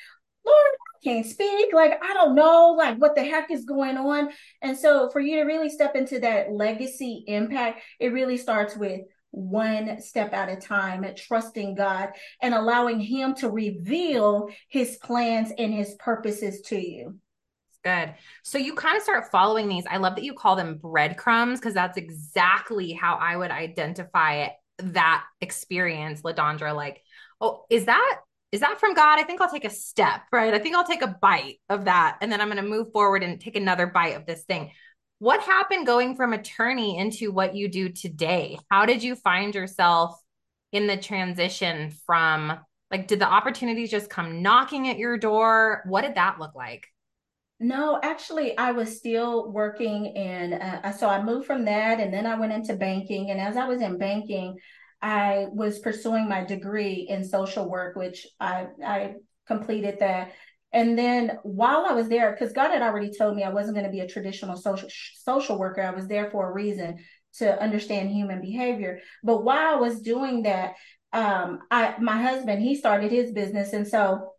Lord, 0.46 0.68
can't 1.06 1.26
speak. 1.26 1.74
Like, 1.74 2.04
I 2.04 2.14
don't 2.14 2.36
know, 2.36 2.76
like, 2.78 2.98
what 2.98 3.16
the 3.16 3.24
heck 3.24 3.52
is 3.52 3.64
going 3.64 3.98
on. 3.98 4.30
And 4.62 4.78
so, 4.78 5.10
for 5.10 5.22
you 5.22 5.38
to 5.38 5.44
really 5.44 5.70
step 5.70 5.96
into 5.96 6.20
that 6.20 6.52
legacy 6.52 7.24
impact, 7.28 7.82
it 8.00 8.12
really 8.12 8.38
starts 8.38 8.76
with 8.76 9.02
one 9.32 10.02
step 10.02 10.34
at 10.34 10.50
a 10.50 10.56
time, 10.56 11.06
trusting 11.16 11.76
God 11.76 12.10
and 12.42 12.54
allowing 12.54 13.00
Him 13.00 13.36
to 13.36 13.50
reveal 13.50 14.50
His 14.70 14.98
plans 14.98 15.52
and 15.58 15.74
His 15.74 15.96
purposes 16.00 16.62
to 16.68 16.76
you. 16.76 17.20
Good. 17.84 18.16
So 18.44 18.58
you 18.58 18.74
kind 18.74 18.98
of 18.98 19.04
start 19.04 19.30
following 19.32 19.70
these. 19.70 19.86
I 19.88 19.98
love 19.98 20.16
that 20.16 20.24
you 20.24 20.34
call 20.34 20.56
them 20.56 20.80
breadcrumbs 20.82 21.60
because 21.60 21.76
that's 21.76 21.98
exactly 21.98 22.94
how 22.94 23.16
I 23.16 23.38
would 23.38 23.52
identify 23.52 24.48
that 24.80 25.24
experience, 25.40 26.24
LaDondra. 26.24 26.76
Like, 26.76 27.04
oh, 27.40 27.66
is 27.70 27.86
that 27.86 28.18
is 28.56 28.62
that 28.62 28.80
from 28.80 28.94
God? 28.94 29.20
I 29.20 29.24
think 29.24 29.42
I'll 29.42 29.52
take 29.52 29.66
a 29.66 29.70
step, 29.70 30.22
right? 30.32 30.54
I 30.54 30.60
think 30.60 30.78
I'll 30.78 30.88
take 30.88 31.02
a 31.02 31.18
bite 31.22 31.60
of 31.68 31.86
that 31.86 32.18
and 32.22 32.32
then 32.32 32.40
I'm 32.40 32.48
going 32.48 32.64
to 32.64 32.64
move 32.64 32.94
forward 32.94 33.22
and 33.22 33.40
take 33.40 33.58
another 33.58 33.86
bite 33.86 34.16
of 34.16 34.26
this 34.26 34.46
thing. 34.46 34.72
What 35.20 35.42
happened 35.42 35.86
going 35.86 36.16
from 36.16 36.32
attorney 36.32 36.98
into 36.98 37.34
what 37.34 37.54
you 37.54 37.68
do 37.68 37.90
today? 37.90 38.58
How 38.72 38.86
did 38.86 39.04
you 39.04 39.16
find 39.16 39.54
yourself 39.54 40.18
in 40.72 40.88
the 40.88 40.96
transition 40.96 41.92
from 42.06 42.58
like, 42.92 43.08
did 43.08 43.20
the 43.20 43.28
opportunities 43.28 43.92
just 43.92 44.10
come 44.10 44.42
knocking 44.42 44.88
at 44.88 44.98
your 44.98 45.18
door? 45.18 45.84
What 45.86 46.04
did 46.04 46.16
that 46.16 46.40
look 46.40 46.56
like? 46.56 46.88
No, 47.60 48.00
actually, 48.02 48.58
I 48.58 48.72
was 48.72 48.98
still 48.98 49.52
working, 49.52 50.16
and 50.18 50.54
uh, 50.54 50.92
so 50.92 51.08
I 51.08 51.24
moved 51.24 51.48
from 51.48 51.66
that, 51.66 52.02
and 52.02 52.14
then 52.14 52.26
I 52.26 52.38
went 52.38 52.52
into 52.52 52.76
banking. 52.76 53.32
And 53.32 53.40
as 53.40 53.56
I 53.56 53.66
was 53.66 53.82
in 53.82 53.98
banking, 53.98 54.58
I 55.06 55.46
was 55.52 55.78
pursuing 55.78 56.28
my 56.28 56.44
degree 56.44 57.06
in 57.08 57.24
social 57.24 57.70
work, 57.70 57.96
which 57.96 58.26
I 58.40 58.66
I 58.84 59.14
completed 59.48 60.00
that. 60.00 60.32
And 60.74 60.98
then 60.98 61.38
while 61.44 61.86
I 61.88 61.94
was 61.94 62.10
there, 62.10 62.32
because 62.32 62.54
God 62.54 62.72
had 62.72 62.82
already 62.82 63.12
told 63.16 63.36
me 63.36 63.44
I 63.44 63.54
wasn't 63.54 63.76
going 63.76 63.86
to 63.86 63.92
be 63.92 64.00
a 64.00 64.08
traditional 64.08 64.58
social 64.58 64.90
social 64.90 65.60
worker, 65.60 65.84
I 65.84 65.92
was 65.92 66.08
there 66.08 66.32
for 66.32 66.50
a 66.50 66.54
reason 66.54 66.98
to 67.38 67.62
understand 67.62 68.10
human 68.10 68.42
behavior. 68.42 68.98
But 69.24 69.44
while 69.44 69.76
I 69.76 69.80
was 69.80 70.02
doing 70.02 70.42
that, 70.44 70.74
um, 71.14 71.60
I 71.70 71.94
my 72.00 72.20
husband 72.20 72.64
he 72.64 72.74
started 72.74 73.12
his 73.12 73.32
business, 73.32 73.74
and 73.74 73.88
so 73.88 74.32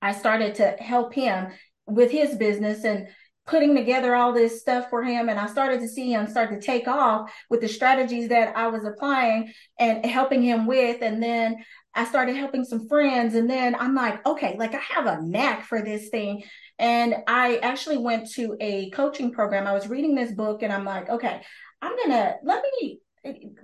I 0.00 0.12
started 0.12 0.54
to 0.56 0.68
help 0.78 1.12
him 1.12 1.48
with 1.86 2.10
his 2.10 2.36
business 2.36 2.84
and 2.84 3.08
putting 3.46 3.76
together 3.76 4.14
all 4.14 4.32
this 4.32 4.60
stuff 4.60 4.90
for 4.90 5.02
him 5.02 5.28
and 5.28 5.38
I 5.38 5.46
started 5.46 5.80
to 5.80 5.88
see 5.88 6.12
him 6.12 6.26
start 6.26 6.50
to 6.50 6.60
take 6.60 6.88
off 6.88 7.32
with 7.48 7.60
the 7.60 7.68
strategies 7.68 8.28
that 8.28 8.56
I 8.56 8.66
was 8.66 8.84
applying 8.84 9.52
and 9.78 10.04
helping 10.04 10.42
him 10.42 10.66
with 10.66 11.00
and 11.02 11.22
then 11.22 11.64
I 11.94 12.04
started 12.04 12.36
helping 12.36 12.64
some 12.64 12.88
friends 12.88 13.34
and 13.34 13.48
then 13.48 13.74
I'm 13.76 13.94
like 13.94 14.26
okay 14.26 14.56
like 14.58 14.74
I 14.74 14.80
have 14.94 15.06
a 15.06 15.22
knack 15.22 15.64
for 15.64 15.80
this 15.82 16.08
thing. 16.08 16.42
And 16.78 17.16
I 17.26 17.56
actually 17.58 17.96
went 17.96 18.30
to 18.32 18.54
a 18.60 18.90
coaching 18.90 19.32
program. 19.32 19.66
I 19.66 19.72
was 19.72 19.88
reading 19.88 20.14
this 20.14 20.32
book 20.32 20.62
and 20.62 20.72
I'm 20.72 20.84
like 20.84 21.08
okay 21.08 21.40
I'm 21.80 21.96
going 21.96 22.10
to 22.10 22.34
let 22.42 22.62
me 22.80 23.00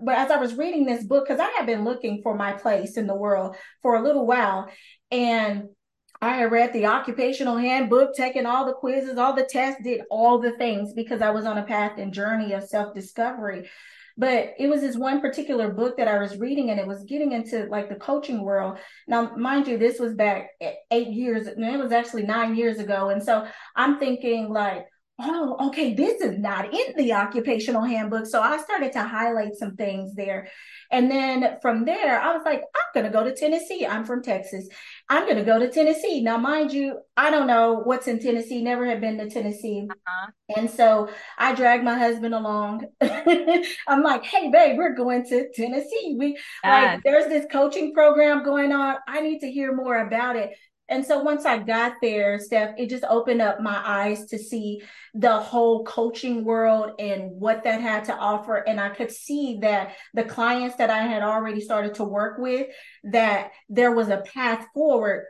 but 0.02 0.16
as 0.16 0.30
I 0.30 0.38
was 0.38 0.54
reading 0.54 0.86
this 0.86 1.04
book 1.04 1.28
cuz 1.28 1.38
I 1.38 1.50
have 1.56 1.66
been 1.66 1.84
looking 1.84 2.20
for 2.22 2.34
my 2.34 2.52
place 2.52 2.96
in 2.96 3.06
the 3.06 3.14
world 3.14 3.56
for 3.80 3.96
a 3.96 4.02
little 4.02 4.26
while 4.26 4.68
and 5.10 5.68
I 6.22 6.36
had 6.36 6.52
read 6.52 6.72
the 6.72 6.86
occupational 6.86 7.56
handbook, 7.56 8.14
taken 8.14 8.46
all 8.46 8.64
the 8.64 8.74
quizzes, 8.74 9.18
all 9.18 9.32
the 9.32 9.42
tests, 9.42 9.82
did 9.82 10.02
all 10.08 10.38
the 10.38 10.52
things 10.52 10.92
because 10.92 11.20
I 11.20 11.30
was 11.30 11.46
on 11.46 11.58
a 11.58 11.64
path 11.64 11.98
and 11.98 12.14
journey 12.14 12.52
of 12.52 12.62
self 12.62 12.94
discovery. 12.94 13.68
But 14.16 14.54
it 14.56 14.68
was 14.68 14.82
this 14.82 14.96
one 14.96 15.20
particular 15.20 15.72
book 15.72 15.96
that 15.96 16.06
I 16.06 16.18
was 16.18 16.38
reading, 16.38 16.70
and 16.70 16.78
it 16.78 16.86
was 16.86 17.02
getting 17.02 17.32
into 17.32 17.64
like 17.66 17.88
the 17.88 17.96
coaching 17.96 18.42
world. 18.42 18.78
Now, 19.08 19.34
mind 19.34 19.66
you, 19.66 19.78
this 19.78 19.98
was 19.98 20.14
back 20.14 20.50
eight 20.92 21.08
years, 21.08 21.48
it 21.48 21.58
was 21.58 21.92
actually 21.92 22.22
nine 22.22 22.54
years 22.54 22.78
ago. 22.78 23.08
And 23.08 23.20
so 23.20 23.44
I'm 23.74 23.98
thinking, 23.98 24.48
like, 24.48 24.86
oh, 25.22 25.68
okay, 25.68 25.94
this 25.94 26.20
is 26.20 26.38
not 26.38 26.72
in 26.74 26.96
the 26.96 27.12
occupational 27.12 27.82
handbook. 27.82 28.26
So 28.26 28.40
I 28.40 28.58
started 28.58 28.92
to 28.92 29.02
highlight 29.02 29.54
some 29.54 29.76
things 29.76 30.14
there. 30.14 30.48
And 30.90 31.10
then 31.10 31.58
from 31.62 31.84
there, 31.84 32.20
I 32.20 32.34
was 32.34 32.42
like, 32.44 32.60
I'm 32.60 32.92
going 32.92 33.06
to 33.06 33.16
go 33.16 33.24
to 33.24 33.34
Tennessee. 33.34 33.86
I'm 33.86 34.04
from 34.04 34.22
Texas. 34.22 34.68
I'm 35.08 35.24
going 35.24 35.38
to 35.38 35.44
go 35.44 35.58
to 35.58 35.70
Tennessee. 35.70 36.22
Now, 36.22 36.36
mind 36.38 36.72
you, 36.72 36.98
I 37.16 37.30
don't 37.30 37.46
know 37.46 37.80
what's 37.84 38.08
in 38.08 38.18
Tennessee, 38.18 38.62
never 38.62 38.84
had 38.86 39.00
been 39.00 39.18
to 39.18 39.30
Tennessee. 39.30 39.86
Uh-huh. 39.90 40.30
And 40.56 40.70
so 40.70 41.08
I 41.38 41.54
dragged 41.54 41.84
my 41.84 41.98
husband 41.98 42.34
along. 42.34 42.86
I'm 43.00 44.02
like, 44.02 44.24
hey, 44.24 44.50
babe, 44.50 44.76
we're 44.76 44.94
going 44.94 45.24
to 45.26 45.48
Tennessee. 45.54 46.16
We 46.18 46.38
like, 46.64 47.02
there's 47.04 47.28
this 47.28 47.46
coaching 47.50 47.94
program 47.94 48.44
going 48.44 48.72
on. 48.72 48.96
I 49.08 49.20
need 49.20 49.40
to 49.40 49.50
hear 49.50 49.74
more 49.74 50.06
about 50.06 50.36
it. 50.36 50.50
And 50.92 51.04
so 51.04 51.20
once 51.20 51.46
I 51.46 51.56
got 51.56 51.94
there, 52.02 52.38
Stef, 52.38 52.74
it 52.76 52.90
just 52.90 53.04
opened 53.08 53.40
up 53.40 53.60
my 53.62 53.82
eyes 53.84 54.26
to 54.26 54.38
see 54.38 54.82
the 55.14 55.40
whole 55.40 55.84
coaching 55.84 56.44
world 56.44 56.92
and 56.98 57.30
what 57.30 57.64
that 57.64 57.80
had 57.80 58.04
to 58.04 58.14
offer. 58.14 58.56
And 58.56 58.78
I 58.78 58.90
could 58.90 59.10
see 59.10 59.58
that 59.62 59.94
the 60.12 60.24
clients 60.24 60.76
that 60.76 60.90
I 60.90 61.02
had 61.02 61.22
already 61.22 61.62
started 61.62 61.94
to 61.94 62.04
work 62.04 62.38
with, 62.38 62.66
that 63.04 63.52
there 63.70 63.92
was 63.92 64.08
a 64.10 64.18
path 64.18 64.66
forward 64.74 65.24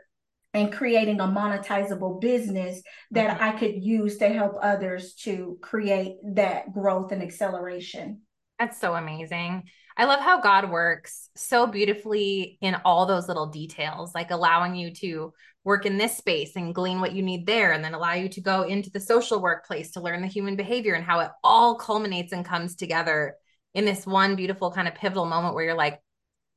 and 0.53 0.71
creating 0.71 1.21
a 1.21 1.27
monetizable 1.27 2.19
business 2.19 2.81
that. 3.11 3.41
I 3.41 3.57
could 3.57 3.83
use 3.83 4.17
to 4.17 4.27
help 4.29 4.57
others 4.61 5.13
to 5.23 5.57
create 5.61 6.17
that 6.35 6.73
growth 6.73 7.13
and 7.13 7.23
acceleration. 7.23 8.21
That's 8.59 8.79
so 8.79 8.93
amazing. 8.93 9.63
I 9.97 10.05
love 10.05 10.21
how 10.21 10.41
God 10.41 10.71
works 10.71 11.29
so 11.35 11.67
beautifully 11.67 12.57
in 12.61 12.75
all 12.85 13.05
those 13.05 13.27
little 13.27 13.47
details, 13.47 14.15
like 14.15 14.31
allowing 14.31 14.75
you 14.75 14.91
to 14.95 15.33
work 15.63 15.85
in 15.85 15.97
this 15.97 16.17
space 16.17 16.55
and 16.55 16.75
glean 16.75 16.99
what 16.99 17.13
you 17.13 17.21
need 17.21 17.45
there, 17.45 17.71
and 17.71 17.83
then 17.83 17.93
allow 17.93 18.13
you 18.13 18.29
to 18.29 18.41
go 18.41 18.63
into 18.63 18.89
the 18.89 18.99
social 18.99 19.41
workplace 19.41 19.91
to 19.91 20.01
learn 20.01 20.21
the 20.21 20.27
human 20.27 20.55
behavior 20.55 20.93
and 20.93 21.05
how 21.05 21.19
it 21.19 21.31
all 21.43 21.75
culminates 21.75 22.33
and 22.33 22.45
comes 22.45 22.75
together 22.75 23.35
in 23.73 23.85
this 23.85 24.05
one 24.05 24.35
beautiful 24.35 24.71
kind 24.71 24.87
of 24.87 24.95
pivotal 24.95 25.25
moment 25.25 25.55
where 25.55 25.63
you're 25.63 25.73
like, 25.73 25.99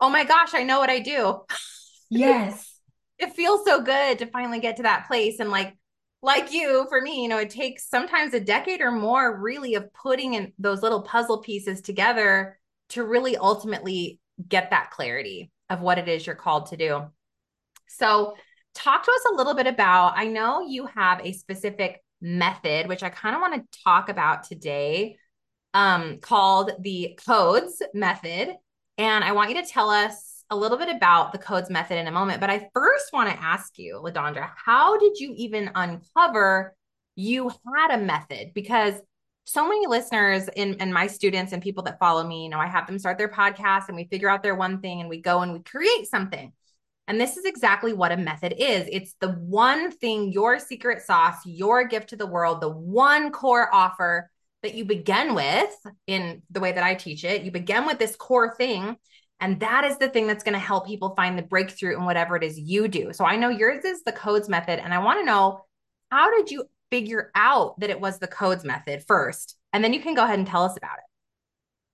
oh 0.01 0.11
my 0.11 0.25
gosh, 0.25 0.55
I 0.55 0.65
know 0.65 0.79
what 0.79 0.91
I 0.91 0.99
do. 1.01 1.41
Yes. 2.11 2.81
it 3.19 3.33
feels 3.33 3.65
so 3.65 3.81
good 3.81 4.19
to 4.19 4.27
finally 4.27 4.61
get 4.61 4.77
to 4.77 4.83
that 4.83 5.07
place. 5.07 5.41
And 5.41 5.51
like, 5.51 5.75
like 6.23 6.53
you, 6.53 6.87
for 6.89 7.01
me, 7.01 7.23
you 7.23 7.29
know, 7.29 7.39
it 7.39 7.51
takes 7.51 7.89
sometimes 7.89 8.35
a 8.35 8.41
decade 8.41 8.81
or 8.81 8.91
more 8.91 9.41
really 9.41 9.75
of 9.75 9.93
putting 9.93 10.35
in 10.35 10.53
those 10.59 10.83
little 10.83 11.03
puzzle 11.03 11.39
pieces 11.39 11.81
together 11.81 12.59
to 12.91 13.05
really 13.05 13.37
ultimately 13.37 14.21
get 14.49 14.71
that 14.71 14.91
clarity 14.91 15.51
of 15.71 15.81
what 15.81 15.99
it 15.99 16.09
is 16.09 16.27
you're 16.27 16.35
called 16.35 16.67
to 16.67 16.77
do. 16.77 17.03
So, 17.89 18.35
talk 18.77 19.05
to 19.05 19.11
us 19.11 19.33
a 19.33 19.35
little 19.35 19.55
bit 19.55 19.67
about 19.67 20.15
I 20.17 20.27
know 20.27 20.67
you 20.67 20.87
have 20.87 21.21
a 21.25 21.33
specific 21.33 22.03
method, 22.21 22.89
which 22.89 23.03
I 23.03 23.09
kind 23.09 23.35
of 23.35 23.41
want 23.41 23.55
to 23.55 23.81
talk 23.85 24.09
about 24.09 24.45
today, 24.45 25.17
um, 25.75 26.19
called 26.19 26.73
the 26.81 27.19
codes 27.27 27.83
method. 27.95 28.55
And 28.99 29.25
I 29.25 29.33
want 29.33 29.51
you 29.51 29.63
to 29.63 29.69
tell 29.69 29.91
us 29.91 30.45
a 30.51 30.57
little 30.57 30.79
bit 30.79 30.95
about 30.95 31.33
the 31.33 31.39
codes 31.39 31.71
method 31.71 31.99
in 31.99 32.07
a 32.07 32.13
moment. 32.13 32.41
But 32.41 32.51
I 32.51 32.69
first 32.73 33.13
want 33.13 33.31
to 33.31 33.43
ask 33.43 33.79
you, 33.79 34.01
LaDondra, 34.03 34.51
how 34.57 34.97
did 34.99 35.19
you 35.19 35.35
even 35.37 35.71
uncover 35.75 36.75
you 37.17 37.49
had 37.49 37.99
a 37.99 38.03
method? 38.03 38.53
Because 38.55 38.95
so 39.45 39.69
many 39.69 39.87
listeners 39.87 40.49
and, 40.57 40.77
and 40.81 40.93
my 40.93 41.07
students 41.07 41.53
and 41.53 41.63
people 41.63 41.85
that 41.85 41.99
follow 41.99 42.27
me, 42.27 42.45
you 42.45 42.49
know, 42.49 42.59
I 42.59 42.67
have 42.67 42.87
them 42.87 42.99
start 42.99 43.19
their 43.19 43.29
podcast 43.29 43.89
and 43.89 43.97
we 43.97 44.05
figure 44.05 44.29
out 44.29 44.43
their 44.43 44.57
one 44.57 44.81
thing 44.81 45.01
and 45.01 45.09
we 45.09 45.21
go 45.21 45.41
and 45.41 45.53
we 45.53 45.61
create 45.61 46.07
something. 46.07 46.53
And 47.09 47.21
this 47.21 47.37
is 47.37 47.45
exactly 47.45 47.93
what 47.93 48.13
a 48.13 48.17
method 48.17 48.55
is. 48.59 48.89
It's 48.91 49.15
the 49.21 49.31
one 49.31 49.91
thing, 49.93 50.33
your 50.33 50.59
secret 50.59 51.03
sauce, 51.03 51.37
your 51.45 51.85
gift 51.85 52.09
to 52.11 52.17
the 52.17 52.27
world, 52.27 52.61
the 52.61 52.69
one 52.69 53.31
core 53.31 53.73
offer 53.73 54.31
that 54.63 54.75
you 54.75 54.85
begin 54.85 55.35
with 55.35 55.71
in 56.07 56.43
the 56.51 56.61
way 56.61 56.73
that 56.73 56.83
I 56.83 56.95
teach 56.95 57.25
it. 57.25 57.43
You 57.43 57.53
begin 57.53 57.87
with 57.87 57.99
this 57.99 58.17
core 58.17 58.57
thing. 58.57 58.97
And 59.39 59.61
that 59.61 59.85
is 59.85 59.99
the 59.99 60.09
thing 60.09 60.27
that's 60.27 60.43
going 60.43 60.55
to 60.55 60.59
help 60.59 60.87
people 60.87 61.15
find 61.15 61.39
the 61.39 61.43
breakthrough 61.43 61.97
in 61.97 62.05
whatever 62.05 62.37
it 62.37 62.43
is 62.43 62.59
you 62.59 62.89
do. 62.89 63.13
So 63.13 63.25
I 63.25 63.37
know 63.37 63.51
yours 63.51 63.85
is 63.85 64.03
the 64.03 64.13
codes 64.13 64.49
method. 64.49 64.81
And 64.81 64.93
I 64.93 64.99
want 64.99 65.21
to 65.21 65.27
know 65.27 65.61
how 66.11 66.31
did 66.37 66.51
you 66.51 66.65
figure 66.91 67.31
out 67.35 67.79
that 67.81 67.91
it 67.91 68.01
was 68.01 68.19
the 68.19 68.27
codes 68.27 68.65
method 68.65 69.05
first. 69.07 69.57
And 69.73 69.85
then 69.85 69.93
you 69.93 70.01
can 70.01 70.15
go 70.15 70.25
ahead 70.25 70.39
and 70.39 70.49
tell 70.49 70.65
us 70.65 70.77
about 70.77 70.99
it. 70.99 71.05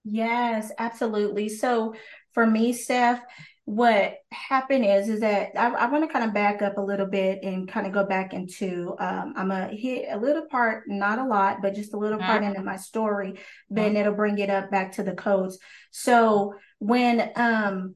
Yes, 0.05 0.71
absolutely. 0.79 1.49
So 1.49 1.95
for 2.33 2.47
me, 2.47 2.73
Stef, 2.73 3.21
what 3.65 4.15
happened 4.33 4.85
is 4.85 5.09
is 5.09 5.21
that 5.21 5.51
I, 5.57 5.69
I 5.69 5.87
want 5.87 6.05
to 6.05 6.13
kind 6.13 6.25
of 6.25 6.35
back 6.35 6.63
up 6.63 6.79
a 6.79 6.83
little 6.83 7.07
bit 7.07 7.45
and 7.45 7.69
kind 7.69 7.87
of 7.87 7.93
go 7.93 8.05
back 8.05 8.35
into 8.35 8.97
um, 8.99 9.35
I'm 9.37 9.49
gonna 9.49 9.69
hit 9.69 10.07
a 10.11 10.19
little 10.19 10.47
part, 10.47 10.85
not 10.89 11.19
a 11.19 11.25
lot, 11.25 11.59
but 11.63 11.75
just 11.75 11.95
a 11.95 11.99
little 11.99 12.19
mm-hmm. 12.19 12.27
part 12.27 12.43
into 12.43 12.63
my 12.63 12.77
story. 12.77 13.39
Then 13.71 13.91
mm-hmm. 13.91 13.97
it'll 13.99 14.15
bring 14.15 14.39
it 14.39 14.51
up 14.51 14.71
back 14.71 14.93
to 14.93 15.05
the 15.05 15.13
codes. 15.13 15.59
So 15.93 16.55
when 16.79 17.31
um 17.37 17.95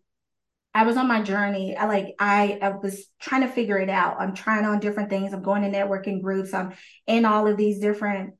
I 0.72 0.82
was 0.82 0.98
on 0.98 1.08
my 1.08 1.22
journey. 1.22 1.74
I 1.74 1.86
like 1.86 2.14
I, 2.18 2.58
I 2.60 2.68
was 2.68 3.06
trying 3.18 3.40
to 3.40 3.48
figure 3.48 3.78
it 3.78 3.88
out. 3.88 4.20
I'm 4.20 4.34
trying 4.34 4.66
on 4.66 4.78
different 4.78 5.08
things. 5.08 5.32
I'm 5.32 5.42
going 5.42 5.62
to 5.62 5.70
networking 5.70 6.20
groups. 6.20 6.52
I'm 6.52 6.74
in 7.06 7.24
all 7.24 7.46
of 7.46 7.56
these 7.56 7.78
different 7.78 8.34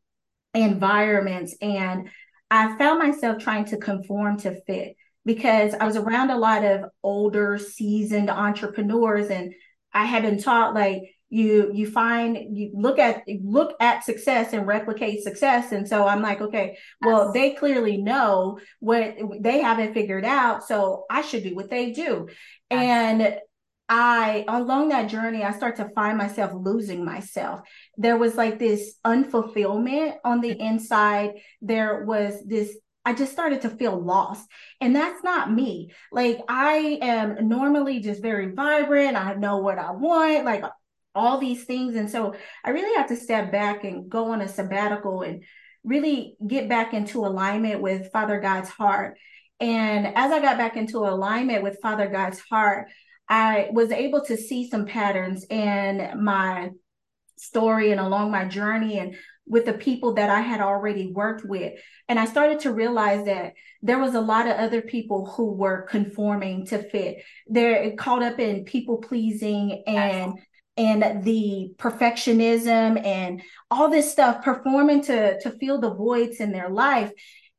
environments 0.53 1.57
and 1.63 2.11
I 2.51 2.77
found 2.77 2.99
myself 2.99 3.39
trying 3.39 3.65
to 3.67 3.79
conform 3.79 4.37
to 4.41 4.61
fit 4.67 4.97
because 5.27 5.75
I 5.75 5.85
was 5.85 5.97
around 5.97 6.31
a 6.31 6.39
lot 6.39 6.65
of 6.65 6.87
older 7.03 7.59
seasoned 7.59 8.31
entrepreneurs 8.31 9.29
and 9.29 9.53
I 9.93 10.07
had 10.07 10.23
been 10.23 10.41
taught 10.41 10.75
like 10.75 11.03
you 11.29 11.73
you 11.75 11.91
find 11.91 12.57
you 12.57 12.71
look 12.73 13.01
at 13.01 13.25
look 13.43 13.75
at 13.81 14.05
success 14.05 14.53
and 14.53 14.67
replicate 14.67 15.25
success. 15.25 15.73
And 15.73 15.87
so 15.87 16.07
i'm 16.07 16.23
like 16.23 16.41
okay 16.41 16.79
well 17.03 17.33
they 17.33 17.51
clearly 17.51 17.97
know 17.97 18.61
what 18.79 19.17
they 19.41 19.61
haven't 19.61 19.93
figured 19.93 20.25
out 20.25 20.65
so 20.65 21.05
i 21.11 21.23
should 21.23 21.43
do 21.43 21.55
what 21.55 21.69
they 21.69 21.91
do. 21.91 22.29
And 22.71 23.39
I, 23.89 24.45
along 24.49 24.89
that 24.89 25.09
journey, 25.09 25.45
I 25.45 25.53
start 25.53 25.77
to 25.77 25.89
find 25.91 26.19
myself 26.19 26.51
losing 26.53 27.05
myself. 27.05 27.61
There 27.97 28.17
was 28.17 28.35
like 28.35 28.59
this 28.59 28.97
unfulfillment 29.05 30.17
on 30.25 30.41
the 30.41 30.51
inside. 30.51 31.35
There 31.63 32.05
was 32.05 32.35
this 32.45 32.77
I 33.07 33.15
just 33.15 33.33
started 33.33 33.63
to 33.63 33.71
feel 33.71 33.99
lost. 33.99 34.49
And 34.81 34.95
that's 34.95 35.23
not 35.23 35.53
me. 35.53 35.93
Like 36.11 36.41
I 36.49 36.99
am 37.01 37.49
normally 37.49 38.01
just 38.01 38.21
very 38.21 38.53
vibrant. 38.53 39.17
I 39.17 39.35
know 39.35 39.59
what 39.59 39.79
I 39.79 39.93
want, 39.93 40.45
like 40.45 40.65
all 41.15 41.39
these 41.39 41.65
things. 41.65 41.95
And 41.95 42.11
so 42.11 42.35
I 42.65 42.71
really 42.71 42.97
have 42.97 43.09
to 43.09 43.17
step 43.17 43.53
back 43.53 43.85
and 43.85 44.11
go 44.11 44.33
on 44.33 44.43
a 44.43 44.49
sabbatical 44.49 45.23
and 45.23 45.45
really 45.85 46.37
get 46.45 46.69
back 46.69 46.95
into 46.95 47.21
alignment 47.25 47.81
with 47.81 48.11
Father 48.11 48.41
God's 48.41 48.71
heart. 48.71 49.17
And 49.61 50.09
as 50.09 50.33
I 50.33 50.43
got 50.43 50.59
back 50.59 50.77
into 50.77 50.99
alignment 50.99 51.63
with 51.63 51.79
Father 51.81 52.09
God's 52.09 52.41
heart, 52.41 52.89
I 53.29 53.69
was 53.71 53.93
able 53.93 54.25
to 54.25 54.37
see 54.37 54.69
some 54.69 54.85
patterns 54.85 55.47
in 55.49 56.25
my 56.25 56.71
story 57.39 57.93
and 57.93 58.01
along 58.01 58.33
my 58.33 58.47
journey 58.47 58.99
and 58.99 59.15
with 59.47 59.65
the 59.65 59.73
people 59.73 60.15
that 60.15 60.31
I 60.31 60.41
had 60.41 60.61
already 60.61 61.13
worked 61.13 61.45
with. 61.45 61.79
And 62.09 62.19
I 62.19 62.25
started 62.25 62.61
to 62.61 62.73
realize 62.73 63.25
that 63.27 63.53
there 63.83 63.99
was 63.99 64.15
a 64.15 64.21
lot 64.21 64.47
of 64.47 64.57
other 64.57 64.83
people 64.83 65.27
who 65.27 65.53
were 65.53 65.83
conforming 65.83 66.67
to 66.67 66.83
fit. 66.83 67.19
They're 67.47 67.95
caught 67.97 68.23
up 68.23 68.39
in 68.41 68.65
people 68.65 68.99
pleasing 68.99 69.85
and 69.87 70.35
and 70.79 71.25
the 71.25 71.71
perfectionism 71.79 73.03
and 73.03 73.41
all 73.71 73.89
this 73.89 74.13
stuff 74.13 74.43
performing 74.43 75.03
to 75.05 75.41
to 75.41 75.51
fill 75.59 75.81
the 75.81 75.95
voids 75.95 76.41
in 76.41 76.53
their 76.53 76.69
life 76.69 77.11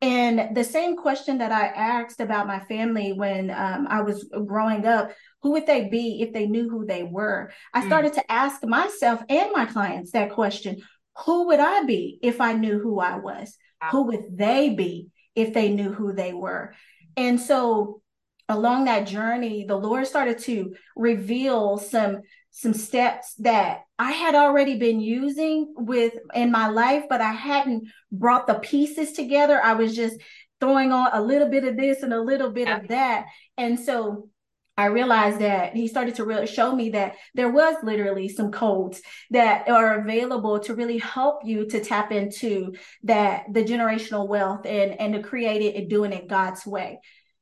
and 0.01 0.55
the 0.55 0.63
same 0.63 0.95
question 0.95 1.39
that 1.39 1.51
I 1.51 1.67
asked 1.67 2.19
about 2.19 2.45
my 2.45 2.59
family 2.59 3.13
when 3.13 3.49
um, 3.49 3.87
I 3.89 4.01
was 4.01 4.29
growing 4.45 4.85
up 4.85 5.11
who 5.41 5.51
would 5.53 5.65
they 5.65 5.87
be 5.89 6.21
if 6.21 6.33
they 6.33 6.45
knew 6.45 6.69
who 6.69 6.85
they 6.85 7.03
were? 7.03 7.51
I 7.73 7.81
mm. 7.81 7.87
started 7.87 8.13
to 8.13 8.31
ask 8.31 8.63
myself 8.63 9.21
and 9.29 9.51
my 9.53 9.65
clients 9.65 10.11
that 10.11 10.31
question 10.31 10.81
who 11.25 11.47
would 11.47 11.59
I 11.59 11.83
be 11.83 12.19
if 12.21 12.41
I 12.41 12.53
knew 12.53 12.79
who 12.79 12.99
I 12.99 13.17
was? 13.17 13.57
Who 13.91 14.03
would 14.03 14.37
they 14.37 14.69
be 14.69 15.09
if 15.35 15.53
they 15.53 15.69
knew 15.69 15.91
who 15.91 16.13
they 16.13 16.33
were? 16.33 16.73
And 17.15 17.39
so 17.39 18.01
along 18.49 18.85
that 18.85 19.07
journey, 19.07 19.65
the 19.67 19.75
Lord 19.75 20.07
started 20.07 20.39
to 20.39 20.75
reveal 20.95 21.77
some 21.77 22.21
some 22.51 22.73
steps 22.73 23.35
that 23.35 23.81
I 23.99 24.11
had 24.13 24.33
already 24.33 24.79
been 24.79 24.99
using 24.99 25.73
with 25.77 26.13
in 26.33 26.51
my 26.51 26.69
life, 26.69 27.03
but 27.07 27.21
I 27.21 27.31
hadn't 27.31 27.87
brought 28.11 28.47
the 28.47 28.55
pieces 28.55 29.11
together. 29.11 29.61
I 29.61 29.73
was 29.73 29.95
just 29.95 30.17
throwing 30.59 30.91
on 30.91 31.09
a 31.13 31.21
little 31.21 31.49
bit 31.49 31.65
of 31.65 31.77
this 31.77 32.01
and 32.01 32.13
a 32.13 32.21
little 32.21 32.49
bit 32.49 32.67
yeah. 32.67 32.77
of 32.77 32.87
that. 32.87 33.25
And 33.57 33.79
so 33.79 34.29
I 34.77 34.85
realized 34.85 35.39
that 35.39 35.75
he 35.75 35.87
started 35.87 36.15
to 36.15 36.25
really 36.25 36.45
show 36.45 36.75
me 36.75 36.91
that 36.91 37.15
there 37.33 37.49
was 37.49 37.75
literally 37.81 38.29
some 38.29 38.51
codes 38.51 39.01
that 39.31 39.67
are 39.67 39.99
available 39.99 40.59
to 40.61 40.75
really 40.75 40.99
help 40.99 41.41
you 41.43 41.65
to 41.65 41.83
tap 41.83 42.11
into 42.11 42.75
that 43.03 43.45
the 43.51 43.63
generational 43.63 44.27
wealth 44.27 44.65
and 44.65 44.99
and 44.99 45.15
to 45.15 45.23
create 45.23 45.63
it 45.63 45.75
and 45.75 45.89
doing 45.89 46.13
it 46.13 46.27
God's 46.29 46.65
way. 46.65 46.99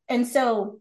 And 0.07 0.25
so 0.25 0.79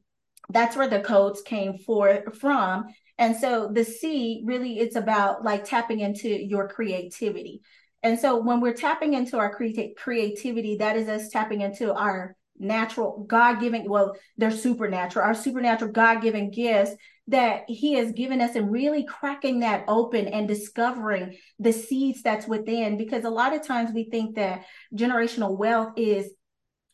that's 0.49 0.77
where 0.77 0.89
the 0.89 1.01
codes 1.01 1.43
came 1.43 1.79
for 1.79 2.25
from 2.39 2.85
and 3.19 3.37
so 3.37 3.71
the 3.73 3.85
C 3.85 4.43
really 4.45 4.79
it's 4.79 4.97
about 4.97 5.45
like 5.45 5.65
tapping 5.65 6.01
into 6.01 6.29
your 6.29 6.69
creativity. 6.69 7.63
And 8.03 8.19
so 8.19 8.41
when 8.41 8.61
we're 8.61 8.75
tapping 8.75 9.15
into 9.15 9.39
our 9.39 9.55
cre- 9.55 9.95
creativity, 9.97 10.77
that 10.77 10.97
is 10.97 11.09
us 11.09 11.31
tapping 11.31 11.63
into 11.63 11.95
our 11.95 12.37
natural 12.59 13.25
God-given, 13.29 13.89
well, 13.89 14.17
they're 14.37 14.51
supernatural, 14.51 15.25
our 15.25 15.35
supernatural 15.35 15.93
God-given 15.93 16.51
gifts 16.51 16.93
that 17.29 17.65
he 17.69 17.95
has 17.95 18.13
given 18.13 18.41
us 18.41 18.55
and 18.55 18.71
really 18.71 19.05
cracking 19.05 19.61
that 19.61 19.85
open 19.89 20.29
and 20.29 20.47
discovering 20.47 21.37
the 21.59 21.73
seeds 21.73 22.23
that's 22.23 22.47
within. 22.47 22.97
Because 22.97 23.25
a 23.25 23.31
lot 23.31 23.55
of 23.55 23.67
times 23.67 23.91
we 23.95 24.05
think 24.11 24.37
that 24.37 24.65
generational 24.95 25.57
wealth 25.57 25.95
is 25.97 26.31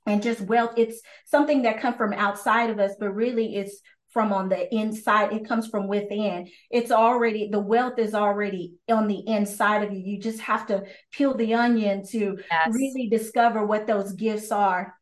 and 0.07 0.23
just 0.23 0.41
wealth 0.41 0.73
it's 0.79 1.03
something 1.27 1.63
that 1.63 1.81
comes 1.81 1.97
from 1.97 2.15
outside 2.15 2.71
of 2.71 2.79
us 2.79 2.93
but 2.99 3.15
really 3.15 3.55
it's 3.55 3.83
from 4.11 4.33
on 4.33 4.49
the 4.49 4.73
inside. 4.75 5.33
It 5.33 5.47
comes 5.47 5.69
from 5.69 5.89
within. 5.89 6.49
It's 6.71 6.91
already 6.91 7.49
the 7.51 7.61
wealth 7.61 7.99
is 7.99 8.15
already 8.15 8.75
on 8.89 9.07
the 9.07 9.23
inside 9.27 9.85
of 9.85 9.93
you. 9.93 10.01
You 10.01 10.21
just 10.21 10.41
have 10.41 10.67
to 10.67 10.83
peel 11.13 11.37
the 11.37 11.55
onion 11.55 12.05
to 12.09 12.39
yes. 12.51 12.69
really 12.73 13.09
discover 13.09 13.65
what 13.65 13.87
those 13.87 14.13
gifts 14.13 14.51
are 14.51 14.95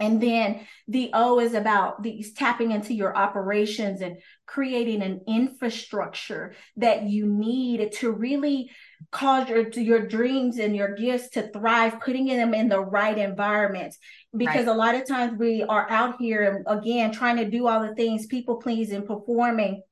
and 0.00 0.22
then 0.22 0.66
the 0.86 1.10
O 1.12 1.40
is 1.40 1.54
about 1.54 2.02
these 2.02 2.32
tapping 2.32 2.70
into 2.70 2.94
your 2.94 3.16
operations 3.16 4.00
and 4.00 4.18
creating 4.46 5.02
an 5.02 5.22
infrastructure 5.26 6.54
that 6.76 7.04
you 7.04 7.26
need 7.26 7.92
to 7.92 8.12
really 8.12 8.70
cause 9.10 9.48
your 9.48 9.68
your 9.70 10.06
dreams 10.06 10.58
and 10.58 10.76
your 10.76 10.94
gifts 10.94 11.30
to 11.30 11.50
thrive, 11.50 12.00
putting 12.00 12.26
them 12.26 12.54
in 12.54 12.68
the 12.68 12.80
right 12.80 13.18
environments. 13.18 13.98
Because 14.36 14.66
right. 14.66 14.74
a 14.74 14.78
lot 14.78 14.94
of 14.94 15.06
times 15.06 15.38
we 15.38 15.64
are 15.64 15.88
out 15.90 16.16
here 16.20 16.42
and 16.42 16.64
again 16.68 17.10
trying 17.10 17.36
to 17.38 17.50
do 17.50 17.66
all 17.66 17.82
the 17.82 17.94
things, 17.94 18.26
people 18.26 18.56
pleasing, 18.56 19.04
performing, 19.04 19.82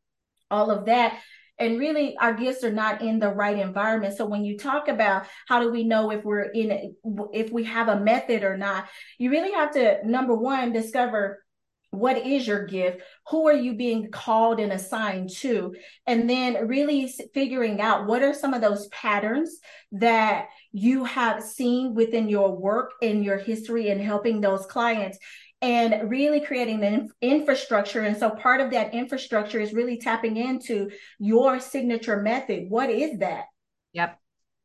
all 0.51 0.71
of 0.71 0.87
that 0.87 1.19
and 1.59 1.79
really 1.79 2.17
our 2.19 2.35
gifts 2.35 2.65
are 2.65 2.73
not 2.73 3.03
in 3.03 3.19
the 3.19 3.31
right 3.31 3.59
environment. 3.59 4.17
So 4.17 4.27
when 4.27 4.45
you 4.45 4.59
talk 4.59 4.89
about 4.89 5.27
how 5.47 5.61
do 5.61 5.71
we 5.71 5.85
know 5.85 6.11
if 6.11 6.25
we're 6.25 6.51
in 6.51 6.95
if 7.33 7.51
we 7.51 7.65
have 7.65 7.89
a 7.89 8.01
method 8.01 8.43
or 8.43 8.57
not 8.57 8.89
you 9.19 9.31
really 9.31 9.53
have 9.53 9.73
to 9.73 9.99
number 10.07 10.35
one 10.35 10.73
discover 10.73 11.43
what 11.91 12.19
is 12.19 12.47
your 12.47 12.67
gift 12.67 13.01
who 13.29 13.49
are 13.49 13.55
you 13.55 13.75
being 13.75 14.11
called 14.11 14.61
and 14.61 14.73
assigned 14.73 15.31
to 15.31 15.75
and 16.07 16.29
then 16.29 16.67
really 16.67 17.11
figuring 17.33 17.81
out 17.81 18.07
what 18.07 18.23
are 18.23 18.35
some 18.35 18.53
of 18.53 18.61
those 18.61 18.89
patterns 18.89 19.59
that 19.93 20.49
you 20.73 21.05
have 21.05 21.43
seen 21.43 21.95
within 21.95 22.29
your 22.29 22.55
work 22.55 22.93
and 23.03 23.25
your 23.25 23.39
history 23.39 23.89
and 23.89 24.01
helping 24.01 24.41
those 24.41 24.67
clients 24.67 25.19
and 25.67 26.09
really 26.09 26.39
creating 26.39 26.79
the 26.79 27.09
infrastructure. 27.21 28.03
And 28.03 28.17
so 28.17 28.31
part 28.31 28.61
of 28.61 28.71
that 28.71 28.95
infrastructure 28.95 29.59
is 29.59 29.75
really 29.75 29.99
tapping 29.99 30.37
into 30.37 30.91
your 31.19 31.59
signature 31.59 32.23
method. 32.23 32.67
What 32.69 32.89
is 32.89 33.19
that? 33.19 33.47
Yep. 33.93 34.17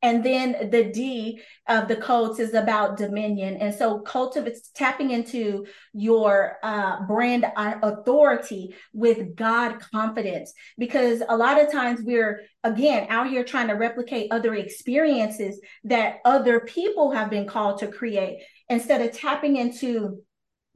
And 0.04 0.24
then 0.24 0.70
the 0.70 0.92
D 0.92 1.42
of 1.68 1.88
the 1.88 1.96
codes 1.96 2.40
is 2.40 2.54
about 2.54 2.98
dominion. 2.98 3.58
And 3.58 3.74
so 3.74 4.00
cultivates 4.00 4.70
tapping 4.76 5.10
into 5.10 5.66
your 5.92 6.58
uh, 6.62 7.06
brand 7.08 7.46
authority 7.56 8.76
with 8.94 9.36
God 9.36 9.80
confidence. 9.80 10.54
Because 10.78 11.24
a 11.28 11.36
lot 11.36 11.60
of 11.60 11.72
times 11.72 12.02
we're, 12.04 12.44
again, 12.64 13.08
out 13.10 13.28
here 13.28 13.44
trying 13.44 13.70
to 13.70 13.74
replicate 13.74 14.32
other 14.32 14.54
experiences 14.54 15.60
that 15.84 16.20
other 16.26 16.60
people 16.60 17.10
have 17.12 17.32
been 17.32 17.48
called 17.48 17.80
to 17.80 17.88
create 17.88 18.44
instead 18.70 19.02
of 19.02 19.18
tapping 19.18 19.58
into 19.58 20.22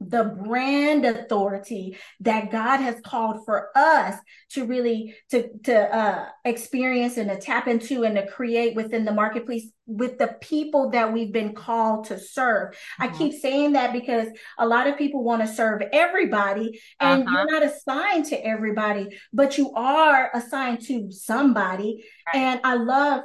the 0.00 0.24
brand 0.24 1.04
authority 1.06 1.96
that 2.20 2.50
God 2.50 2.78
has 2.78 3.00
called 3.00 3.44
for 3.44 3.70
us 3.74 4.16
to 4.50 4.66
really 4.66 5.14
to 5.30 5.48
to 5.64 5.96
uh, 5.96 6.28
experience 6.44 7.16
and 7.16 7.30
to 7.30 7.38
tap 7.38 7.66
into 7.66 8.04
and 8.04 8.16
to 8.16 8.26
create 8.26 8.76
within 8.76 9.04
the 9.04 9.12
marketplace 9.12 9.68
with 9.86 10.18
the 10.18 10.36
people 10.40 10.90
that 10.90 11.12
we've 11.12 11.32
been 11.32 11.54
called 11.54 12.06
to 12.06 12.18
serve. 12.18 12.72
Mm-hmm. 12.72 13.02
I 13.02 13.08
keep 13.16 13.40
saying 13.40 13.72
that 13.72 13.92
because 13.92 14.28
a 14.58 14.66
lot 14.66 14.86
of 14.86 14.98
people 14.98 15.22
want 15.24 15.42
to 15.42 15.48
serve 15.48 15.82
everybody 15.92 16.80
and 17.00 17.22
uh-huh. 17.22 17.36
you're 17.36 17.60
not 17.60 17.62
assigned 17.62 18.26
to 18.26 18.46
everybody, 18.46 19.16
but 19.32 19.56
you 19.56 19.72
are 19.74 20.30
assigned 20.34 20.82
to 20.86 21.10
somebody. 21.10 22.04
Right. 22.34 22.40
And 22.40 22.60
I 22.64 22.74
love 22.74 23.24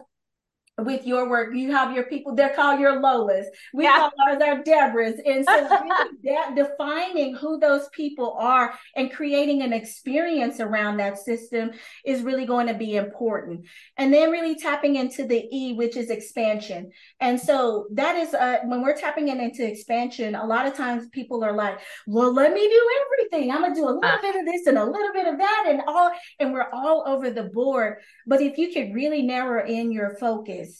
with 0.77 1.05
your 1.05 1.29
work. 1.29 1.53
You 1.53 1.71
have 1.71 1.93
your 1.93 2.05
people, 2.05 2.33
they're 2.35 2.55
called 2.55 2.79
your 2.79 3.01
Lolas. 3.01 3.45
We 3.73 3.83
yeah. 3.83 3.97
call 3.97 4.11
ours 4.27 4.41
our 4.41 4.63
Deborahs. 4.63 5.19
And 5.25 5.45
so 5.45 5.69
really 5.83 6.09
that, 6.23 6.55
defining 6.55 7.35
who 7.35 7.59
those 7.59 7.89
people 7.89 8.35
are 8.39 8.73
and 8.95 9.11
creating 9.11 9.61
an 9.61 9.73
experience 9.73 10.59
around 10.59 10.97
that 10.97 11.17
system 11.17 11.71
is 12.05 12.23
really 12.23 12.45
going 12.45 12.67
to 12.67 12.73
be 12.73 12.95
important. 12.95 13.65
And 13.97 14.13
then 14.13 14.31
really 14.31 14.55
tapping 14.55 14.95
into 14.95 15.25
the 15.25 15.47
E, 15.51 15.73
which 15.73 15.95
is 15.95 16.09
expansion. 16.09 16.91
And 17.19 17.39
so 17.39 17.87
that 17.93 18.15
is 18.15 18.33
uh, 18.33 18.59
when 18.65 18.81
we're 18.81 18.97
tapping 18.97 19.27
in 19.27 19.39
into 19.39 19.67
expansion, 19.67 20.35
a 20.35 20.45
lot 20.45 20.65
of 20.65 20.75
times 20.75 21.07
people 21.09 21.43
are 21.43 21.53
like, 21.53 21.79
well, 22.07 22.33
let 22.33 22.53
me 22.53 22.61
do 22.61 22.89
everything. 23.05 23.51
I'm 23.51 23.61
gonna 23.61 23.75
do 23.75 23.85
a 23.85 23.91
little 23.91 24.03
uh. 24.03 24.21
bit 24.21 24.35
of 24.35 24.45
this 24.45 24.67
and 24.67 24.77
a 24.77 24.85
little 24.85 25.13
bit 25.13 25.27
of 25.27 25.37
that 25.37 25.65
and 25.67 25.81
all, 25.87 26.11
and 26.39 26.53
we're 26.53 26.69
all 26.71 27.03
over 27.05 27.29
the 27.29 27.43
board. 27.43 27.97
But 28.25 28.41
if 28.41 28.57
you 28.57 28.73
could 28.73 28.93
really 28.93 29.21
narrow 29.21 29.65
in 29.65 29.91
your 29.91 30.15
focus 30.15 30.70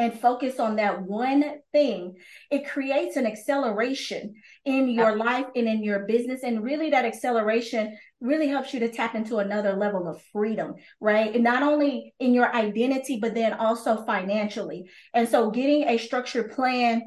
and 0.00 0.18
focus 0.18 0.58
on 0.58 0.76
that 0.76 1.02
one 1.02 1.44
thing, 1.72 2.16
it 2.50 2.66
creates 2.66 3.16
an 3.16 3.26
acceleration 3.26 4.32
in 4.64 4.88
your 4.88 5.14
life 5.14 5.44
and 5.54 5.68
in 5.68 5.84
your 5.84 6.06
business. 6.06 6.42
And 6.42 6.64
really, 6.64 6.88
that 6.88 7.04
acceleration 7.04 7.98
really 8.18 8.48
helps 8.48 8.72
you 8.72 8.80
to 8.80 8.88
tap 8.88 9.14
into 9.14 9.36
another 9.36 9.74
level 9.74 10.08
of 10.08 10.22
freedom, 10.32 10.76
right? 11.02 11.34
And 11.34 11.44
not 11.44 11.62
only 11.62 12.14
in 12.18 12.32
your 12.32 12.50
identity, 12.50 13.18
but 13.20 13.34
then 13.34 13.52
also 13.52 14.02
financially. 14.06 14.88
And 15.12 15.28
so, 15.28 15.50
getting 15.50 15.86
a 15.86 15.98
structured 15.98 16.52
plan 16.52 17.02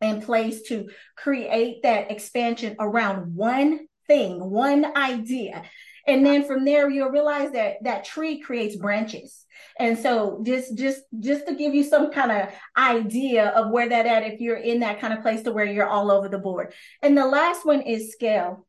in 0.00 0.22
place 0.22 0.62
to 0.68 0.88
create 1.16 1.82
that 1.82 2.12
expansion 2.12 2.76
around 2.78 3.34
one 3.34 3.88
thing, 4.06 4.38
one 4.38 4.96
idea 4.96 5.64
and 6.08 6.24
then 6.26 6.44
from 6.44 6.64
there 6.64 6.90
you'll 6.90 7.10
realize 7.10 7.52
that 7.52 7.76
that 7.84 8.04
tree 8.04 8.40
creates 8.40 8.74
branches. 8.74 9.44
And 9.78 9.96
so 9.96 10.42
just 10.44 10.76
just 10.76 11.02
just 11.20 11.46
to 11.46 11.54
give 11.54 11.74
you 11.74 11.84
some 11.84 12.10
kind 12.10 12.32
of 12.32 12.48
idea 12.76 13.50
of 13.50 13.70
where 13.70 13.88
that 13.88 14.06
at 14.06 14.24
if 14.24 14.40
you're 14.40 14.56
in 14.56 14.80
that 14.80 15.00
kind 15.00 15.12
of 15.12 15.22
place 15.22 15.42
to 15.42 15.52
where 15.52 15.66
you're 15.66 15.88
all 15.88 16.10
over 16.10 16.28
the 16.28 16.38
board. 16.38 16.72
And 17.02 17.16
the 17.16 17.26
last 17.26 17.64
one 17.64 17.82
is 17.82 18.12
scale. 18.12 18.66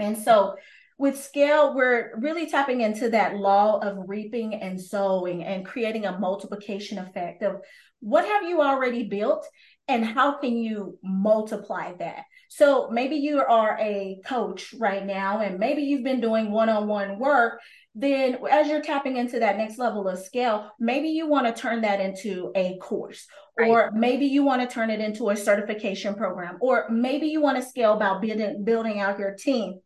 And 0.00 0.16
so 0.16 0.56
with 0.98 1.22
scale, 1.22 1.74
we're 1.74 2.16
really 2.18 2.50
tapping 2.50 2.80
into 2.80 3.10
that 3.10 3.36
law 3.36 3.78
of 3.78 4.08
reaping 4.08 4.54
and 4.54 4.80
sowing 4.80 5.44
and 5.44 5.64
creating 5.64 6.06
a 6.06 6.18
multiplication 6.18 6.98
effect 6.98 7.42
of 7.42 7.60
what 8.00 8.24
have 8.24 8.42
you 8.44 8.60
already 8.60 9.04
built 9.04 9.46
and 9.88 10.04
how 10.04 10.38
can 10.38 10.56
you 10.56 10.98
multiply 11.02 11.94
that? 11.98 12.24
So 12.50 12.88
maybe 12.90 13.16
you 13.16 13.40
are 13.40 13.76
a 13.80 14.20
coach 14.24 14.74
right 14.78 15.04
now 15.04 15.40
and 15.40 15.58
maybe 15.58 15.82
you've 15.82 16.04
been 16.04 16.20
doing 16.20 16.50
one-on-one 16.50 17.18
work. 17.18 17.60
Then 17.94 18.38
as 18.50 18.68
you're 18.68 18.82
tapping 18.82 19.16
into 19.16 19.40
that 19.40 19.56
next 19.56 19.78
level 19.78 20.08
of 20.08 20.18
scale, 20.18 20.70
maybe 20.78 21.08
you 21.08 21.26
want 21.26 21.46
to 21.46 21.60
turn 21.60 21.80
that 21.82 22.00
into 22.00 22.52
a 22.54 22.78
course 22.78 23.26
right. 23.58 23.70
or 23.70 23.90
maybe 23.92 24.26
you 24.26 24.44
want 24.44 24.62
to 24.62 24.72
turn 24.72 24.90
it 24.90 25.00
into 25.00 25.30
a 25.30 25.36
certification 25.36 26.14
program 26.14 26.58
or 26.60 26.86
maybe 26.90 27.26
you 27.26 27.40
want 27.40 27.56
to 27.56 27.68
scale 27.68 27.94
about 27.94 28.22
building 28.22 28.64
building 28.64 29.00
out 29.00 29.18
your 29.18 29.34
team 29.34 29.78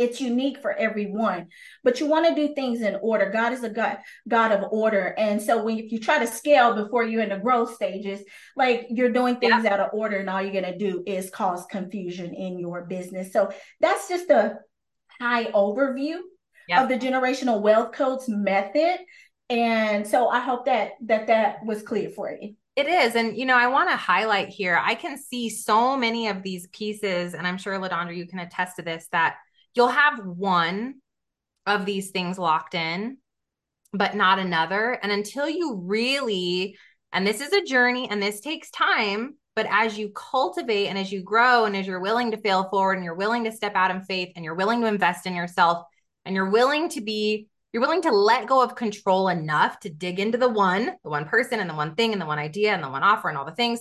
it's 0.00 0.20
unique 0.20 0.60
for 0.62 0.72
everyone 0.72 1.46
but 1.84 2.00
you 2.00 2.06
want 2.06 2.26
to 2.26 2.34
do 2.34 2.54
things 2.54 2.80
in 2.80 2.98
order 3.02 3.30
god 3.30 3.52
is 3.52 3.62
a 3.62 3.68
god 3.68 3.98
god 4.26 4.50
of 4.50 4.72
order 4.72 5.14
and 5.18 5.40
so 5.40 5.62
when 5.62 5.78
if 5.78 5.92
you 5.92 6.00
try 6.00 6.18
to 6.18 6.26
scale 6.26 6.74
before 6.74 7.04
you're 7.04 7.22
in 7.22 7.28
the 7.28 7.38
growth 7.38 7.74
stages 7.74 8.22
like 8.56 8.86
you're 8.88 9.12
doing 9.12 9.36
things 9.36 9.62
yeah. 9.62 9.74
out 9.74 9.80
of 9.80 9.90
order 9.92 10.16
and 10.16 10.30
all 10.30 10.40
you're 10.40 10.52
going 10.52 10.64
to 10.64 10.78
do 10.78 11.02
is 11.06 11.30
cause 11.30 11.66
confusion 11.66 12.34
in 12.34 12.58
your 12.58 12.86
business 12.86 13.32
so 13.32 13.50
that's 13.80 14.08
just 14.08 14.30
a 14.30 14.56
high 15.20 15.44
overview 15.52 16.16
yeah. 16.66 16.82
of 16.82 16.88
the 16.88 16.98
generational 16.98 17.60
wealth 17.60 17.92
codes 17.92 18.26
method 18.26 18.98
and 19.50 20.06
so 20.06 20.28
i 20.28 20.40
hope 20.40 20.64
that 20.64 20.92
that 21.02 21.26
that 21.26 21.64
was 21.64 21.82
clear 21.82 22.08
for 22.08 22.32
you 22.40 22.54
it 22.76 22.86
is. 22.86 23.14
And, 23.14 23.36
you 23.36 23.44
know, 23.44 23.56
I 23.56 23.66
want 23.66 23.90
to 23.90 23.96
highlight 23.96 24.48
here, 24.48 24.80
I 24.82 24.94
can 24.94 25.18
see 25.18 25.50
so 25.50 25.98
many 25.98 26.28
of 26.28 26.42
these 26.42 26.66
pieces, 26.68 27.34
and 27.34 27.46
I'm 27.46 27.58
sure, 27.58 27.78
LaDondra, 27.78 28.16
you 28.16 28.26
can 28.26 28.38
attest 28.38 28.76
to 28.76 28.82
this, 28.82 29.06
that 29.12 29.36
you'll 29.74 29.88
have 29.88 30.24
one 30.24 30.96
of 31.66 31.86
these 31.86 32.10
things 32.10 32.38
locked 32.38 32.74
in, 32.74 33.18
but 33.92 34.14
not 34.14 34.38
another. 34.38 34.98
And 35.02 35.12
until 35.12 35.48
you 35.48 35.80
really, 35.84 36.76
and 37.12 37.26
this 37.26 37.40
is 37.40 37.52
a 37.52 37.64
journey 37.64 38.08
and 38.10 38.22
this 38.22 38.40
takes 38.40 38.70
time, 38.70 39.36
but 39.56 39.66
as 39.68 39.98
you 39.98 40.10
cultivate 40.10 40.88
and 40.88 40.98
as 40.98 41.12
you 41.12 41.22
grow 41.22 41.64
and 41.64 41.76
as 41.76 41.86
you're 41.86 42.00
willing 42.00 42.30
to 42.30 42.40
fail 42.40 42.68
forward 42.70 42.94
and 42.94 43.04
you're 43.04 43.14
willing 43.14 43.44
to 43.44 43.52
step 43.52 43.74
out 43.74 43.90
in 43.90 44.02
faith 44.02 44.32
and 44.36 44.44
you're 44.44 44.54
willing 44.54 44.80
to 44.80 44.86
invest 44.86 45.26
in 45.26 45.34
yourself 45.34 45.84
and 46.24 46.34
you're 46.34 46.50
willing 46.50 46.88
to 46.90 47.00
be 47.00 47.48
you're 47.72 47.82
willing 47.82 48.02
to 48.02 48.10
let 48.10 48.48
go 48.48 48.60
of 48.62 48.74
control 48.74 49.28
enough 49.28 49.78
to 49.78 49.90
dig 49.90 50.18
into 50.18 50.36
the 50.36 50.48
one, 50.48 50.90
the 51.04 51.10
one 51.10 51.26
person 51.26 51.60
and 51.60 51.70
the 51.70 51.74
one 51.74 51.94
thing 51.94 52.12
and 52.12 52.20
the 52.20 52.26
one 52.26 52.38
idea 52.38 52.72
and 52.72 52.82
the 52.82 52.88
one 52.88 53.04
offer 53.04 53.28
and 53.28 53.38
all 53.38 53.44
the 53.44 53.54
things 53.54 53.80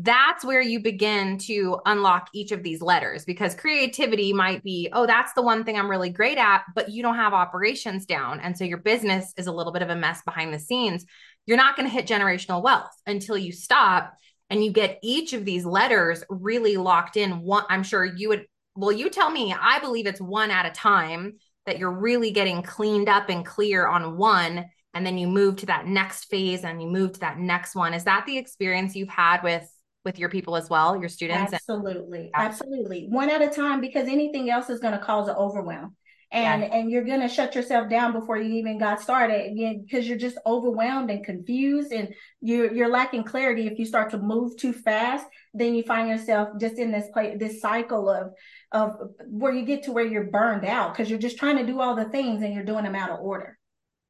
that's 0.00 0.44
where 0.44 0.60
you 0.60 0.78
begin 0.78 1.38
to 1.38 1.80
unlock 1.84 2.28
each 2.32 2.52
of 2.52 2.62
these 2.62 2.80
letters 2.80 3.24
because 3.24 3.56
creativity 3.56 4.32
might 4.32 4.62
be, 4.62 4.88
oh, 4.92 5.06
that's 5.06 5.32
the 5.32 5.42
one 5.42 5.64
thing 5.64 5.76
I'm 5.76 5.90
really 5.90 6.10
great 6.10 6.38
at, 6.38 6.62
but 6.76 6.90
you 6.90 7.02
don't 7.02 7.16
have 7.16 7.34
operations 7.34 8.06
down. 8.06 8.38
And 8.38 8.56
so 8.56 8.62
your 8.62 8.78
business 8.78 9.34
is 9.36 9.48
a 9.48 9.52
little 9.52 9.72
bit 9.72 9.82
of 9.82 9.90
a 9.90 9.96
mess 9.96 10.22
behind 10.22 10.54
the 10.54 10.60
scenes. 10.60 11.04
You're 11.46 11.56
not 11.56 11.74
going 11.74 11.88
to 11.88 11.92
hit 11.92 12.06
generational 12.06 12.62
wealth 12.62 12.92
until 13.06 13.36
you 13.36 13.50
stop 13.50 14.14
and 14.50 14.64
you 14.64 14.70
get 14.70 15.00
each 15.02 15.32
of 15.32 15.44
these 15.44 15.64
letters 15.64 16.22
really 16.30 16.76
locked 16.76 17.16
in. 17.16 17.40
One, 17.40 17.64
I'm 17.68 17.82
sure 17.82 18.04
you 18.04 18.28
would, 18.28 18.46
well, 18.76 18.92
you 18.92 19.10
tell 19.10 19.30
me, 19.30 19.52
I 19.52 19.80
believe 19.80 20.06
it's 20.06 20.20
one 20.20 20.52
at 20.52 20.64
a 20.64 20.70
time 20.70 21.38
that 21.66 21.80
you're 21.80 21.90
really 21.90 22.30
getting 22.30 22.62
cleaned 22.62 23.08
up 23.08 23.30
and 23.30 23.44
clear 23.44 23.88
on 23.88 24.16
one 24.16 24.66
and 24.94 25.04
then 25.04 25.18
you 25.18 25.26
move 25.26 25.56
to 25.56 25.66
that 25.66 25.86
next 25.86 26.26
phase 26.26 26.64
and 26.64 26.80
you 26.80 26.88
move 26.88 27.14
to 27.14 27.20
that 27.20 27.38
next 27.38 27.74
one 27.74 27.94
is 27.94 28.04
that 28.04 28.24
the 28.26 28.38
experience 28.38 28.96
you've 28.96 29.08
had 29.08 29.42
with 29.42 29.68
with 30.08 30.18
your 30.18 30.30
people 30.30 30.56
as 30.56 30.70
well, 30.70 30.96
your 30.96 31.08
students? 31.08 31.52
Absolutely. 31.52 32.30
And- 32.34 32.46
absolutely. 32.46 33.06
One 33.08 33.30
at 33.30 33.42
a 33.42 33.48
time 33.48 33.80
because 33.80 34.08
anything 34.08 34.50
else 34.50 34.70
is 34.70 34.80
going 34.80 34.94
to 34.94 34.98
cause 34.98 35.28
an 35.28 35.36
overwhelm. 35.36 35.94
And 36.30 36.60
yeah. 36.60 36.68
and 36.74 36.90
you're 36.90 37.04
going 37.04 37.22
to 37.22 37.28
shut 37.28 37.54
yourself 37.54 37.88
down 37.88 38.12
before 38.12 38.36
you 38.36 38.56
even 38.56 38.78
got 38.78 39.00
started 39.00 39.56
because 39.82 40.06
you're 40.06 40.18
just 40.18 40.36
overwhelmed 40.44 41.10
and 41.10 41.24
confused 41.24 41.90
and 41.90 42.12
you're 42.42 42.70
you're 42.70 42.90
lacking 42.90 43.24
clarity 43.24 43.66
if 43.66 43.78
you 43.78 43.86
start 43.86 44.10
to 44.10 44.18
move 44.18 44.54
too 44.58 44.74
fast 44.74 45.26
then 45.54 45.74
you 45.74 45.82
find 45.82 46.06
yourself 46.06 46.50
just 46.60 46.78
in 46.78 46.92
this 46.92 47.08
place 47.14 47.34
this 47.38 47.62
cycle 47.62 48.10
of 48.10 48.32
of 48.72 49.08
where 49.26 49.54
you 49.54 49.64
get 49.64 49.84
to 49.84 49.92
where 49.92 50.04
you're 50.04 50.24
burned 50.24 50.66
out 50.66 50.92
because 50.92 51.08
you're 51.08 51.18
just 51.18 51.38
trying 51.38 51.56
to 51.56 51.64
do 51.64 51.80
all 51.80 51.96
the 51.96 52.10
things 52.10 52.42
and 52.42 52.52
you're 52.52 52.62
doing 52.62 52.84
them 52.84 52.94
out 52.94 53.08
of 53.08 53.20
order. 53.20 53.58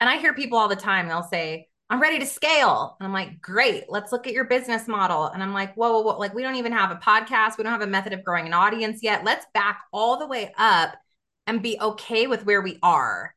And 0.00 0.10
I 0.10 0.16
hear 0.16 0.34
people 0.34 0.58
all 0.58 0.68
the 0.68 0.74
time 0.74 1.06
they'll 1.06 1.22
say 1.22 1.68
I'm 1.90 2.02
ready 2.02 2.18
to 2.18 2.26
scale. 2.26 2.96
And 3.00 3.06
I'm 3.06 3.14
like, 3.14 3.40
great, 3.40 3.84
let's 3.88 4.12
look 4.12 4.26
at 4.26 4.34
your 4.34 4.44
business 4.44 4.86
model. 4.86 5.26
And 5.26 5.42
I'm 5.42 5.54
like, 5.54 5.74
whoa, 5.74 5.92
whoa, 5.92 6.02
whoa, 6.02 6.18
like 6.18 6.34
we 6.34 6.42
don't 6.42 6.56
even 6.56 6.72
have 6.72 6.90
a 6.90 6.96
podcast. 6.96 7.56
We 7.56 7.64
don't 7.64 7.72
have 7.72 7.80
a 7.80 7.86
method 7.86 8.12
of 8.12 8.22
growing 8.22 8.46
an 8.46 8.52
audience 8.52 9.02
yet. 9.02 9.24
Let's 9.24 9.46
back 9.54 9.80
all 9.92 10.18
the 10.18 10.26
way 10.26 10.52
up 10.58 10.96
and 11.46 11.62
be 11.62 11.78
okay 11.80 12.26
with 12.26 12.44
where 12.44 12.60
we 12.60 12.78
are 12.82 13.34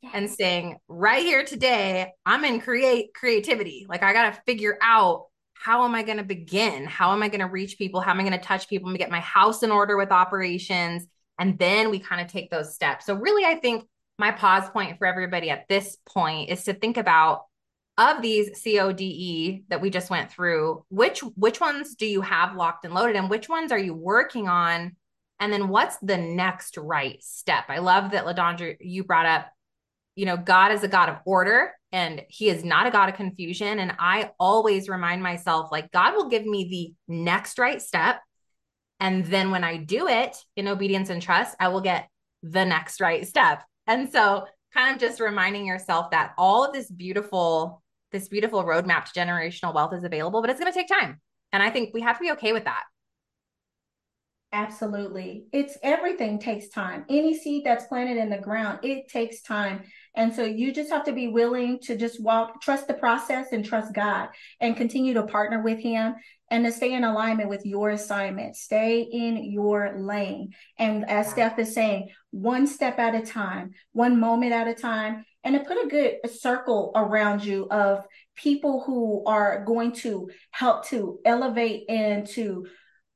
yes. 0.00 0.12
and 0.14 0.30
saying, 0.30 0.78
right 0.88 1.22
here 1.22 1.44
today, 1.44 2.12
I'm 2.24 2.44
in 2.46 2.60
create 2.60 3.12
creativity. 3.12 3.84
Like 3.88 4.02
I 4.02 4.14
got 4.14 4.32
to 4.32 4.40
figure 4.46 4.78
out 4.80 5.26
how 5.52 5.84
am 5.84 5.94
I 5.94 6.02
going 6.02 6.16
to 6.16 6.24
begin? 6.24 6.86
How 6.86 7.12
am 7.12 7.22
I 7.22 7.28
going 7.28 7.40
to 7.40 7.46
reach 7.46 7.76
people? 7.76 8.00
How 8.00 8.12
am 8.12 8.20
I 8.20 8.22
going 8.22 8.32
to 8.32 8.38
touch 8.38 8.68
people 8.68 8.88
and 8.88 8.98
get 8.98 9.10
my 9.10 9.20
house 9.20 9.62
in 9.62 9.70
order 9.70 9.98
with 9.98 10.10
operations? 10.10 11.06
And 11.38 11.58
then 11.58 11.90
we 11.90 11.98
kind 11.98 12.20
of 12.22 12.26
take 12.26 12.50
those 12.50 12.74
steps. 12.74 13.04
So 13.04 13.14
really, 13.14 13.44
I 13.44 13.56
think 13.56 13.86
my 14.18 14.32
pause 14.32 14.68
point 14.70 14.98
for 14.98 15.06
everybody 15.06 15.50
at 15.50 15.68
this 15.68 15.98
point 16.06 16.48
is 16.48 16.64
to 16.64 16.72
think 16.72 16.96
about 16.96 17.44
of 17.98 18.22
these 18.22 18.50
CODE 18.62 19.64
that 19.68 19.80
we 19.80 19.90
just 19.90 20.10
went 20.10 20.30
through, 20.30 20.84
which 20.88 21.20
which 21.20 21.60
ones 21.60 21.94
do 21.94 22.06
you 22.06 22.22
have 22.22 22.56
locked 22.56 22.84
and 22.84 22.94
loaded 22.94 23.16
and 23.16 23.28
which 23.28 23.48
ones 23.48 23.70
are 23.70 23.78
you 23.78 23.94
working 23.94 24.48
on? 24.48 24.96
And 25.40 25.52
then 25.52 25.68
what's 25.68 25.96
the 25.98 26.16
next 26.16 26.76
right 26.76 27.22
step? 27.22 27.64
I 27.68 27.78
love 27.78 28.12
that 28.12 28.24
LaDondra 28.24 28.76
you 28.80 29.04
brought 29.04 29.26
up, 29.26 29.46
you 30.14 30.24
know, 30.24 30.36
God 30.36 30.72
is 30.72 30.82
a 30.84 30.88
God 30.88 31.08
of 31.08 31.16
order 31.26 31.72
and 31.90 32.22
he 32.28 32.48
is 32.48 32.64
not 32.64 32.86
a 32.86 32.90
God 32.90 33.08
of 33.08 33.16
confusion. 33.16 33.78
And 33.78 33.94
I 33.98 34.30
always 34.40 34.88
remind 34.88 35.22
myself, 35.22 35.70
like, 35.70 35.90
God 35.90 36.14
will 36.14 36.28
give 36.28 36.46
me 36.46 36.96
the 37.08 37.14
next 37.14 37.58
right 37.58 37.82
step. 37.82 38.20
And 39.00 39.26
then 39.26 39.50
when 39.50 39.64
I 39.64 39.76
do 39.76 40.08
it 40.08 40.36
in 40.56 40.68
obedience 40.68 41.10
and 41.10 41.20
trust, 41.20 41.56
I 41.60 41.68
will 41.68 41.80
get 41.80 42.08
the 42.42 42.64
next 42.64 43.00
right 43.00 43.26
step. 43.26 43.62
And 43.86 44.10
so 44.10 44.46
kind 44.72 44.94
of 44.94 45.00
just 45.00 45.20
reminding 45.20 45.66
yourself 45.66 46.12
that 46.12 46.32
all 46.38 46.64
of 46.64 46.72
this 46.72 46.90
beautiful 46.90 47.81
this 48.12 48.28
beautiful 48.28 48.64
roadmap 48.64 49.06
to 49.06 49.18
generational 49.18 49.74
wealth 49.74 49.94
is 49.94 50.04
available, 50.04 50.40
but 50.40 50.50
it's 50.50 50.60
going 50.60 50.72
to 50.72 50.78
take 50.78 50.88
time. 50.88 51.20
And 51.52 51.62
I 51.62 51.70
think 51.70 51.92
we 51.92 52.00
have 52.02 52.18
to 52.18 52.22
be 52.22 52.32
okay 52.32 52.52
with 52.52 52.64
that. 52.64 52.84
Absolutely. 54.54 55.46
It's 55.50 55.78
everything 55.82 56.38
takes 56.38 56.68
time. 56.68 57.06
Any 57.08 57.34
seed 57.34 57.64
that's 57.64 57.86
planted 57.86 58.18
in 58.18 58.28
the 58.28 58.36
ground, 58.36 58.80
it 58.82 59.08
takes 59.08 59.40
time. 59.40 59.84
And 60.14 60.34
so 60.34 60.44
you 60.44 60.74
just 60.74 60.90
have 60.90 61.04
to 61.04 61.12
be 61.12 61.28
willing 61.28 61.78
to 61.84 61.96
just 61.96 62.22
walk, 62.22 62.60
trust 62.60 62.86
the 62.86 62.92
process 62.92 63.52
and 63.52 63.64
trust 63.64 63.94
God 63.94 64.28
and 64.60 64.76
continue 64.76 65.14
to 65.14 65.22
partner 65.22 65.62
with 65.62 65.78
Him 65.78 66.16
and 66.50 66.66
to 66.66 66.70
stay 66.70 66.92
in 66.92 67.02
alignment 67.02 67.48
with 67.48 67.64
your 67.64 67.90
assignment. 67.90 68.56
Stay 68.56 69.00
in 69.00 69.42
your 69.50 69.94
lane. 69.98 70.50
And 70.78 71.08
as 71.08 71.32
Stef 71.32 71.58
is 71.58 71.72
saying, 71.72 72.10
one 72.30 72.66
step 72.66 72.98
at 72.98 73.14
a 73.14 73.24
time, 73.24 73.72
one 73.92 74.20
moment 74.20 74.52
at 74.52 74.68
a 74.68 74.74
time, 74.74 75.24
and 75.44 75.54
to 75.54 75.60
put 75.60 75.84
a 75.84 75.88
good 75.88 76.30
circle 76.30 76.92
around 76.94 77.44
you 77.44 77.66
of 77.70 78.06
people 78.36 78.82
who 78.84 79.24
are 79.26 79.64
going 79.64 79.92
to 79.92 80.30
help 80.50 80.86
to 80.88 81.18
elevate 81.24 81.84
and 81.88 82.26
to 82.28 82.66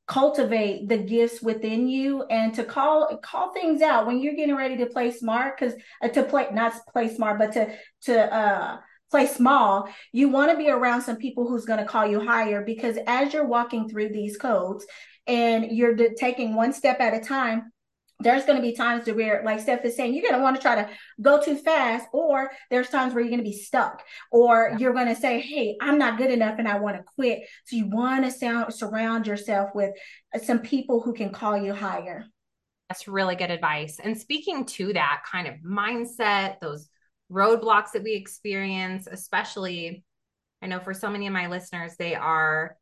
cultivate 0.06 0.88
the 0.88 0.98
gifts 0.98 1.42
within 1.42 1.88
you 1.88 2.22
and 2.24 2.54
to 2.54 2.64
call 2.64 3.18
call 3.18 3.52
things 3.52 3.82
out 3.82 4.06
when 4.06 4.20
you're 4.20 4.36
getting 4.36 4.56
ready 4.56 4.76
to 4.76 4.86
play 4.86 5.10
smart. 5.10 5.58
Because 5.58 5.74
uh, 6.02 6.08
to 6.08 6.22
play 6.22 6.48
not 6.52 6.74
play 6.92 7.14
smart 7.14 7.38
but 7.38 7.52
to 7.52 7.76
to 8.02 8.34
uh 8.34 8.76
play 9.10 9.26
small 9.26 9.88
you 10.12 10.28
want 10.28 10.50
to 10.50 10.56
be 10.56 10.68
around 10.68 11.00
some 11.00 11.16
people 11.16 11.46
who's 11.46 11.64
going 11.64 11.78
to 11.78 11.84
call 11.84 12.06
you 12.06 12.20
higher 12.20 12.64
because 12.64 12.98
as 13.06 13.32
you're 13.32 13.46
walking 13.46 13.88
through 13.88 14.08
these 14.08 14.36
codes 14.36 14.84
and 15.28 15.70
you're 15.70 15.96
taking 16.18 16.54
one 16.54 16.72
step 16.72 17.00
at 17.00 17.14
a 17.14 17.20
time 17.20 17.70
there's 18.20 18.44
going 18.44 18.56
to 18.56 18.62
be 18.62 18.72
times 18.72 19.04
to 19.04 19.12
where, 19.12 19.42
like 19.44 19.64
Stef 19.64 19.84
is 19.84 19.94
saying, 19.94 20.14
you're 20.14 20.22
going 20.22 20.34
to 20.34 20.42
want 20.42 20.56
to 20.56 20.62
try 20.62 20.74
to 20.74 20.88
go 21.20 21.40
too 21.40 21.56
fast, 21.56 22.06
or 22.12 22.50
there's 22.70 22.88
times 22.88 23.12
where 23.12 23.22
you're 23.22 23.30
going 23.30 23.44
to 23.44 23.50
be 23.50 23.56
stuck, 23.56 24.02
or 24.30 24.74
you're 24.78 24.94
going 24.94 25.08
to 25.08 25.14
say, 25.14 25.40
Hey, 25.40 25.76
I'm 25.80 25.98
not 25.98 26.18
good 26.18 26.30
enough 26.30 26.58
and 26.58 26.66
I 26.66 26.78
want 26.78 26.96
to 26.96 27.02
quit. 27.02 27.42
So 27.66 27.76
you 27.76 27.88
want 27.88 28.24
to 28.24 28.30
sound, 28.30 28.72
surround 28.72 29.26
yourself 29.26 29.70
with 29.74 29.94
some 30.42 30.60
people 30.60 31.00
who 31.00 31.12
can 31.12 31.30
call 31.30 31.56
you 31.58 31.74
higher. 31.74 32.24
That's 32.88 33.08
really 33.08 33.36
good 33.36 33.50
advice. 33.50 33.98
And 34.02 34.16
speaking 34.16 34.64
to 34.66 34.92
that 34.94 35.22
kind 35.30 35.46
of 35.46 35.56
mindset, 35.56 36.60
those 36.60 36.88
roadblocks 37.30 37.92
that 37.92 38.04
we 38.04 38.14
experience, 38.14 39.08
especially, 39.10 40.04
I 40.62 40.68
know 40.68 40.80
for 40.80 40.94
so 40.94 41.10
many 41.10 41.26
of 41.26 41.32
my 41.32 41.48
listeners, 41.48 41.96
they 41.98 42.14
are 42.14 42.76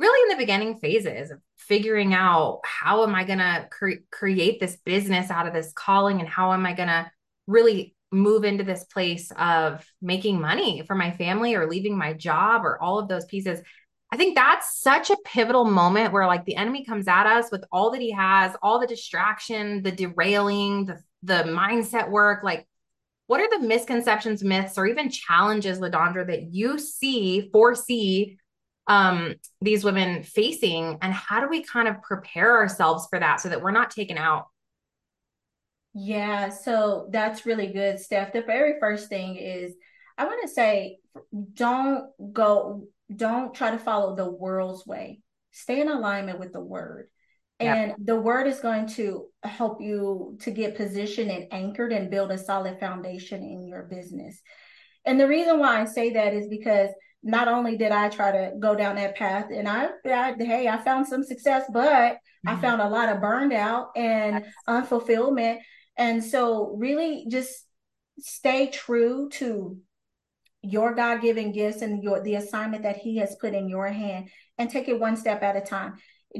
really 0.00 0.32
in 0.32 0.36
the 0.38 0.42
beginning 0.42 0.78
phases 0.80 1.30
of 1.30 1.38
figuring 1.56 2.14
out 2.14 2.60
how 2.64 3.04
am 3.04 3.14
I 3.14 3.24
going 3.24 3.38
to 3.38 3.68
cre- 3.70 4.02
create 4.10 4.58
this 4.58 4.76
business 4.84 5.30
out 5.30 5.46
of 5.46 5.52
this 5.52 5.72
calling 5.72 6.20
and 6.20 6.28
how 6.28 6.52
am 6.52 6.64
I 6.64 6.72
going 6.72 6.88
to 6.88 7.10
really 7.46 7.94
move 8.10 8.44
into 8.44 8.64
this 8.64 8.84
place 8.84 9.30
of 9.38 9.84
making 10.00 10.40
money 10.40 10.82
for 10.86 10.96
my 10.96 11.10
family 11.12 11.54
or 11.54 11.68
leaving 11.68 11.96
my 11.96 12.14
job 12.14 12.64
or 12.64 12.80
all 12.82 12.98
of 12.98 13.08
those 13.08 13.26
pieces. 13.26 13.60
I 14.10 14.16
think 14.16 14.34
that's 14.34 14.80
such 14.80 15.10
a 15.10 15.16
pivotal 15.24 15.64
moment 15.64 16.12
where 16.12 16.26
like 16.26 16.44
the 16.44 16.56
enemy 16.56 16.84
comes 16.84 17.06
at 17.06 17.26
us 17.26 17.50
with 17.52 17.64
all 17.70 17.90
that 17.92 18.00
he 18.00 18.10
has, 18.10 18.56
all 18.62 18.80
the 18.80 18.86
distraction, 18.86 19.82
the 19.82 19.92
derailing, 19.92 20.86
the 20.86 20.98
the 21.22 21.44
mindset 21.44 22.10
work, 22.10 22.42
like 22.42 22.66
what 23.26 23.40
are 23.40 23.60
the 23.60 23.64
misconceptions, 23.64 24.42
myths, 24.42 24.78
or 24.78 24.86
even 24.86 25.10
challenges, 25.10 25.78
LaDondra, 25.78 26.26
that 26.26 26.52
you 26.52 26.78
see, 26.78 27.50
foresee 27.52 28.38
um, 28.90 29.34
these 29.62 29.84
women 29.84 30.24
facing? 30.24 30.98
And 31.00 31.14
how 31.14 31.40
do 31.40 31.48
we 31.48 31.62
kind 31.62 31.86
of 31.86 32.02
prepare 32.02 32.56
ourselves 32.56 33.06
for 33.08 33.20
that 33.20 33.40
so 33.40 33.48
that 33.48 33.62
we're 33.62 33.70
not 33.70 33.92
taken 33.92 34.18
out? 34.18 34.48
Yeah, 35.94 36.50
so 36.50 37.08
that's 37.10 37.46
really 37.46 37.68
good, 37.68 37.96
Stef. 37.96 38.32
The 38.32 38.42
very 38.42 38.80
first 38.80 39.08
thing 39.08 39.36
is 39.36 39.74
I 40.18 40.24
want 40.24 40.42
to 40.42 40.48
say 40.48 40.98
don't 41.54 42.10
go, 42.32 42.84
don't 43.14 43.54
try 43.54 43.70
to 43.70 43.78
follow 43.78 44.16
the 44.16 44.30
world's 44.30 44.84
way. 44.84 45.20
Stay 45.52 45.80
in 45.80 45.88
alignment 45.88 46.40
with 46.40 46.52
the 46.52 46.60
word. 46.60 47.08
And 47.60 47.94
the 48.02 48.16
word 48.16 48.46
is 48.46 48.60
going 48.60 48.86
to 48.94 49.26
help 49.42 49.82
you 49.82 50.38
to 50.40 50.50
get 50.50 50.76
positioned 50.76 51.30
and 51.30 51.46
anchored 51.52 51.92
and 51.92 52.10
build 52.10 52.30
a 52.30 52.38
solid 52.38 52.80
foundation 52.80 53.42
in 53.42 53.66
your 53.68 53.82
business. 53.82 54.40
And 55.04 55.20
the 55.20 55.28
reason 55.28 55.58
why 55.58 55.82
I 55.82 55.84
say 55.84 56.14
that 56.14 56.32
is 56.32 56.48
because 56.48 56.88
not 57.22 57.48
only 57.48 57.76
did 57.76 57.92
I 57.92 58.08
try 58.08 58.32
to 58.32 58.52
go 58.58 58.74
down 58.74 58.96
that 58.96 59.16
path 59.16 59.46
and 59.52 59.68
I, 59.68 59.88
I 60.06 60.34
hey, 60.38 60.68
I 60.68 60.78
found 60.78 61.06
some 61.06 61.22
success, 61.22 61.64
but 61.72 62.14
mm-hmm. 62.14 62.48
I 62.48 62.56
found 62.60 62.80
a 62.80 62.88
lot 62.88 63.10
of 63.10 63.20
burned 63.20 63.52
out 63.52 63.90
and 63.96 64.44
yes. 64.44 64.54
unfulfillment. 64.66 65.58
And 65.96 66.24
so 66.24 66.74
really 66.78 67.26
just 67.28 67.66
stay 68.18 68.68
true 68.68 69.28
to 69.32 69.78
your 70.62 70.94
God-given 70.94 71.52
gifts 71.52 71.82
and 71.82 72.02
your 72.02 72.22
the 72.22 72.34
assignment 72.34 72.82
that 72.82 72.96
he 72.96 73.18
has 73.18 73.36
put 73.40 73.54
in 73.54 73.68
your 73.68 73.88
hand 73.88 74.28
and 74.58 74.68
take 74.68 74.88
it 74.88 75.00
one 75.00 75.16
step 75.16 75.42
at 75.42 75.56
a 75.56 75.60
time. 75.60 75.94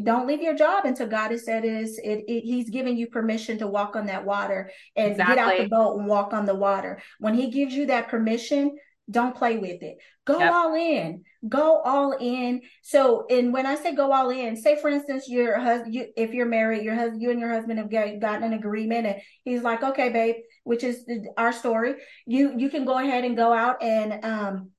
Don't 0.05 0.27
leave 0.27 0.41
your 0.41 0.55
job 0.55 0.85
until 0.85 1.09
God 1.09 1.31
has 1.33 1.45
said 1.45 1.65
is 1.65 1.99
it, 1.99 2.25
it, 2.29 2.43
he's 2.43 2.71
giving 2.71 2.97
you 2.97 3.09
permission 3.09 3.59
to 3.59 3.67
walk 3.67 3.97
on 3.97 4.07
that 4.07 4.25
water 4.25 4.71
and 4.95 5.13
exactly. 5.13 5.35
get 5.35 5.45
out 5.45 5.59
the 5.59 5.69
boat 5.69 5.99
and 5.99 6.07
walk 6.07 6.33
on 6.33 6.47
the 6.47 6.55
water. 6.55 7.03
When 7.19 7.35
he 7.35 7.51
gives 7.51 7.75
you 7.75 7.87
that 7.87 8.09
permission, 8.09 8.77
don't 9.11 9.35
play 9.35 9.59
with 9.59 9.83
it. 9.83 9.99
Go 10.25 10.39
yep. 10.39 10.53
all 10.53 10.75
in. 10.75 11.25
Go 11.49 11.81
all 11.81 12.17
in. 12.19 12.63
So, 12.83 13.27
and 13.29 13.53
when 13.53 13.67
I 13.67 13.75
say 13.75 13.95
go 13.95 14.13
all 14.13 14.31
in, 14.31 14.57
say 14.57 14.77
for 14.77 14.89
instance, 14.89 15.29
your 15.29 15.59
husband, 15.59 15.95
you, 15.95 16.07
if 16.17 16.33
you're 16.33 16.47
married, 16.47 16.85
your 16.85 16.95
husband, 16.95 17.23
you 17.23 17.31
and 17.31 17.41
your 17.41 17.51
husband 17.51 17.79
have 17.79 17.91
got, 17.91 18.21
gotten 18.21 18.45
an 18.45 18.53
agreement, 18.53 19.07
and 19.07 19.17
he's 19.45 19.63
like, 19.63 19.83
"Okay, 19.83 20.11
babe," 20.11 20.37
which 20.65 20.85
is 20.85 21.05
our 21.37 21.53
story. 21.53 21.95
You 22.27 22.55
you 22.57 22.71
can 22.71 22.85
go 22.85 22.99
ahead 22.99 23.25
and 23.25 23.37
go 23.37 23.53
out 23.53 23.83
and 23.83 24.25
um 24.25 24.71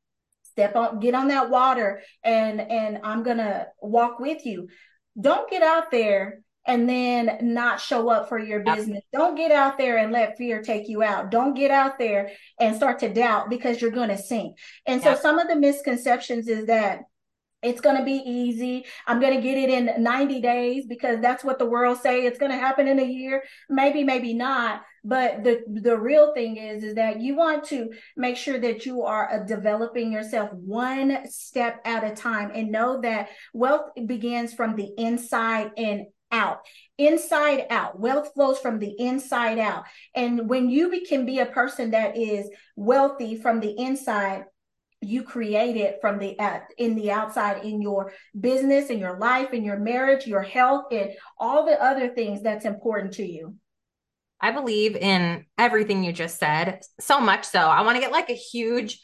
step 0.43 0.75
on, 0.75 0.99
get 0.99 1.15
on 1.15 1.29
that 1.29 1.49
water, 1.49 2.01
and 2.23 2.61
and 2.61 2.99
I'm 3.03 3.23
gonna 3.23 3.67
walk 3.81 4.19
with 4.19 4.45
you. 4.45 4.69
Don't 5.19 5.49
get 5.49 5.63
out 5.63 5.91
there 5.91 6.43
and 6.67 6.87
then 6.87 7.39
not 7.41 7.81
show 7.81 8.09
up 8.09 8.29
for 8.29 8.37
your 8.37 8.59
business. 8.59 9.03
Don't 9.11 9.35
get 9.35 9.51
out 9.51 9.77
there 9.77 9.97
and 9.97 10.11
let 10.11 10.37
fear 10.37 10.61
take 10.61 10.87
you 10.87 11.01
out. 11.01 11.31
Don't 11.31 11.55
get 11.55 11.71
out 11.71 11.97
there 11.97 12.31
and 12.59 12.75
start 12.75 12.99
to 12.99 13.11
doubt 13.11 13.49
because 13.49 13.81
you're 13.81 13.91
going 13.91 14.09
to 14.09 14.17
sink. 14.17 14.57
And 14.85 15.01
so 15.01 15.15
some 15.15 15.39
of 15.39 15.47
the 15.47 15.55
misconceptions 15.55 16.47
is 16.47 16.67
that 16.67 17.01
it's 17.63 17.81
going 17.81 17.97
to 17.97 18.03
be 18.03 18.23
easy. 18.25 18.85
I'm 19.05 19.19
going 19.19 19.35
to 19.35 19.41
get 19.41 19.57
it 19.57 19.69
in 19.69 20.03
90 20.03 20.41
days 20.41 20.85
because 20.87 21.19
that's 21.21 21.43
what 21.43 21.59
the 21.59 21.65
world 21.65 21.99
say 21.99 22.25
it's 22.25 22.39
going 22.39 22.51
to 22.51 22.57
happen 22.57 22.87
in 22.87 22.99
a 22.99 23.05
year. 23.05 23.43
Maybe 23.69 24.03
maybe 24.03 24.33
not, 24.33 24.81
but 25.03 25.43
the 25.43 25.63
the 25.67 25.97
real 25.97 26.33
thing 26.33 26.57
is 26.57 26.83
is 26.83 26.95
that 26.95 27.21
you 27.21 27.35
want 27.35 27.65
to 27.65 27.91
make 28.17 28.37
sure 28.37 28.59
that 28.59 28.85
you 28.85 29.03
are 29.03 29.31
uh, 29.31 29.45
developing 29.45 30.11
yourself 30.11 30.51
one 30.53 31.29
step 31.29 31.81
at 31.85 32.03
a 32.03 32.15
time 32.15 32.51
and 32.53 32.71
know 32.71 32.99
that 33.01 33.29
wealth 33.53 33.91
begins 34.07 34.53
from 34.53 34.75
the 34.75 34.89
inside 34.97 35.69
and 35.77 36.07
out, 36.31 36.59
inside 36.97 37.65
out. 37.69 37.99
Wealth 37.99 38.33
flows 38.33 38.59
from 38.59 38.79
the 38.79 38.95
inside 38.99 39.59
out. 39.59 39.83
And 40.15 40.49
when 40.49 40.69
you 40.69 41.03
can 41.07 41.25
be 41.25 41.39
a 41.39 41.45
person 41.45 41.91
that 41.91 42.17
is 42.17 42.49
wealthy 42.75 43.35
from 43.35 43.59
the 43.59 43.77
inside, 43.77 44.45
you 45.01 45.23
create 45.23 45.75
it 45.75 45.97
from 45.99 46.19
the 46.19 46.37
in 46.77 46.95
the 46.95 47.11
outside 47.11 47.65
in 47.65 47.81
your 47.81 48.13
business 48.39 48.89
in 48.89 48.99
your 48.99 49.17
life 49.17 49.51
in 49.51 49.63
your 49.63 49.79
marriage 49.79 50.27
your 50.27 50.43
health 50.43 50.85
and 50.91 51.11
all 51.39 51.65
the 51.65 51.83
other 51.83 52.09
things 52.09 52.41
that's 52.41 52.65
important 52.65 53.13
to 53.13 53.25
you 53.25 53.55
i 54.39 54.51
believe 54.51 54.95
in 54.95 55.43
everything 55.57 56.03
you 56.03 56.13
just 56.13 56.37
said 56.37 56.81
so 56.99 57.19
much 57.19 57.45
so 57.45 57.59
i 57.59 57.81
want 57.81 57.95
to 57.95 58.01
get 58.01 58.11
like 58.11 58.29
a 58.29 58.33
huge 58.33 58.99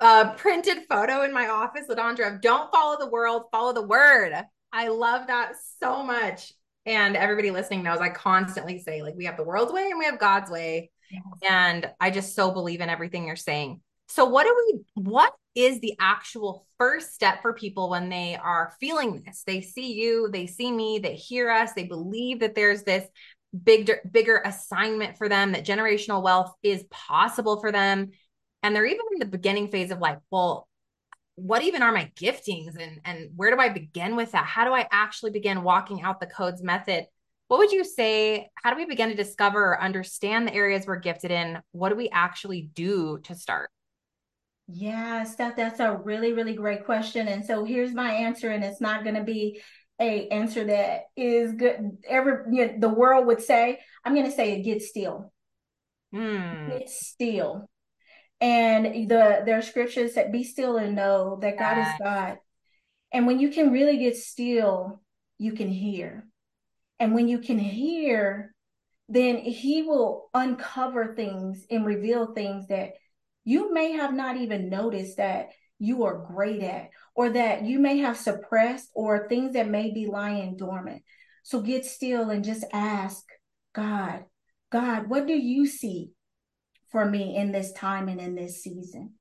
uh, 0.00 0.32
printed 0.34 0.78
photo 0.88 1.22
in 1.22 1.32
my 1.32 1.48
office 1.48 1.86
LaDondra 1.88 2.34
of 2.34 2.40
don't 2.40 2.70
follow 2.70 2.96
the 3.00 3.10
world 3.10 3.44
follow 3.50 3.72
the 3.72 3.82
word 3.82 4.32
i 4.72 4.88
love 4.88 5.26
that 5.26 5.54
so 5.80 6.04
much 6.04 6.52
and 6.88 7.16
everybody 7.16 7.50
listening 7.50 7.82
knows 7.82 7.98
I 7.98 8.08
constantly 8.08 8.78
say, 8.78 9.02
like, 9.02 9.14
we 9.14 9.26
have 9.26 9.36
the 9.36 9.44
world's 9.44 9.72
way 9.72 9.90
and 9.90 9.98
we 9.98 10.06
have 10.06 10.18
God's 10.18 10.50
way. 10.50 10.90
Yes. 11.10 11.22
And 11.48 11.90
I 12.00 12.10
just 12.10 12.34
so 12.34 12.50
believe 12.50 12.80
in 12.80 12.88
everything 12.88 13.26
you're 13.26 13.36
saying. 13.36 13.82
So, 14.08 14.24
what 14.24 14.44
do 14.44 14.56
we, 14.56 15.02
what 15.02 15.34
is 15.54 15.80
the 15.80 15.94
actual 16.00 16.66
first 16.78 17.12
step 17.12 17.42
for 17.42 17.52
people 17.52 17.90
when 17.90 18.08
they 18.08 18.36
are 18.36 18.72
feeling 18.80 19.22
this? 19.22 19.42
They 19.46 19.60
see 19.60 19.92
you, 19.92 20.30
they 20.32 20.46
see 20.46 20.72
me, 20.72 20.98
they 20.98 21.14
hear 21.14 21.50
us, 21.50 21.74
they 21.74 21.84
believe 21.84 22.40
that 22.40 22.54
there's 22.54 22.84
this 22.84 23.06
big, 23.62 23.90
bigger 24.10 24.40
assignment 24.46 25.18
for 25.18 25.28
them, 25.28 25.52
that 25.52 25.66
generational 25.66 26.22
wealth 26.22 26.54
is 26.62 26.84
possible 26.90 27.60
for 27.60 27.70
them. 27.70 28.12
And 28.62 28.74
they're 28.74 28.86
even 28.86 29.04
in 29.12 29.18
the 29.18 29.26
beginning 29.26 29.68
phase 29.68 29.90
of 29.90 29.98
like, 29.98 30.20
well, 30.30 30.66
what 31.38 31.62
even 31.62 31.82
are 31.82 31.92
my 31.92 32.10
giftings 32.16 32.76
and 32.80 33.00
and 33.04 33.30
where 33.36 33.54
do 33.54 33.60
I 33.60 33.68
begin 33.68 34.16
with 34.16 34.32
that? 34.32 34.44
How 34.44 34.64
do 34.64 34.72
I 34.72 34.86
actually 34.90 35.30
begin 35.30 35.62
walking 35.62 36.02
out 36.02 36.20
the 36.20 36.26
codes 36.26 36.62
method? 36.62 37.06
What 37.46 37.58
would 37.58 37.72
you 37.72 37.84
say? 37.84 38.50
How 38.54 38.70
do 38.70 38.76
we 38.76 38.84
begin 38.84 39.08
to 39.08 39.14
discover 39.14 39.70
or 39.70 39.80
understand 39.80 40.46
the 40.46 40.54
areas 40.54 40.86
we're 40.86 40.96
gifted 40.96 41.30
in? 41.30 41.60
What 41.72 41.90
do 41.90 41.96
we 41.96 42.08
actually 42.10 42.70
do 42.74 43.18
to 43.24 43.34
start? 43.34 43.70
Yeah, 44.66 45.24
Stef, 45.24 45.56
that's 45.56 45.80
a 45.80 45.96
really, 45.96 46.34
really 46.34 46.54
great 46.54 46.84
question. 46.84 47.26
And 47.28 47.44
so 47.44 47.64
here's 47.64 47.94
my 47.94 48.12
answer, 48.12 48.50
and 48.50 48.62
it's 48.62 48.82
not 48.82 49.02
going 49.02 49.14
to 49.14 49.24
be 49.24 49.62
a 49.98 50.28
answer 50.28 50.64
that 50.64 51.04
is 51.16 51.52
good. 51.52 51.98
Ever 52.06 52.46
you 52.52 52.66
know, 52.66 52.74
the 52.78 52.88
world 52.88 53.26
would 53.26 53.40
say, 53.40 53.78
I'm 54.04 54.14
going 54.14 54.26
to 54.26 54.32
say, 54.32 54.62
get 54.62 54.82
still. 54.82 55.32
Mm. 56.14 56.68
Get 56.68 56.90
still 56.90 57.68
and 58.40 59.08
the 59.08 59.42
there 59.44 59.58
are 59.58 59.62
scriptures 59.62 60.14
that 60.14 60.32
be 60.32 60.44
still 60.44 60.76
and 60.76 60.94
know 60.94 61.38
that 61.40 61.58
God 61.58 61.78
is 61.78 61.88
God. 62.02 62.38
And 63.12 63.26
when 63.26 63.40
you 63.40 63.50
can 63.50 63.72
really 63.72 63.98
get 63.98 64.16
still, 64.16 65.02
you 65.38 65.52
can 65.52 65.68
hear. 65.68 66.26
And 67.00 67.14
when 67.14 67.28
you 67.28 67.38
can 67.38 67.58
hear, 67.58 68.54
then 69.08 69.38
he 69.38 69.82
will 69.82 70.28
uncover 70.34 71.14
things 71.14 71.64
and 71.70 71.86
reveal 71.86 72.34
things 72.34 72.68
that 72.68 72.92
you 73.44 73.72
may 73.72 73.92
have 73.92 74.12
not 74.12 74.36
even 74.36 74.68
noticed 74.68 75.16
that 75.16 75.50
you 75.78 76.04
are 76.04 76.26
great 76.26 76.62
at, 76.62 76.90
or 77.14 77.30
that 77.30 77.62
you 77.62 77.78
may 77.78 77.98
have 77.98 78.16
suppressed, 78.16 78.90
or 78.94 79.28
things 79.28 79.54
that 79.54 79.68
may 79.68 79.92
be 79.92 80.06
lying 80.06 80.56
dormant. 80.56 81.02
So 81.44 81.60
get 81.60 81.86
still 81.86 82.30
and 82.30 82.44
just 82.44 82.64
ask 82.72 83.24
God, 83.74 84.24
God, 84.70 85.08
what 85.08 85.26
do 85.26 85.34
you 85.34 85.66
see? 85.66 86.10
For 86.90 87.04
me 87.04 87.36
in 87.36 87.52
this 87.52 87.72
time 87.72 88.08
and 88.08 88.20
in 88.20 88.34
this 88.34 88.62
season. 88.62 89.14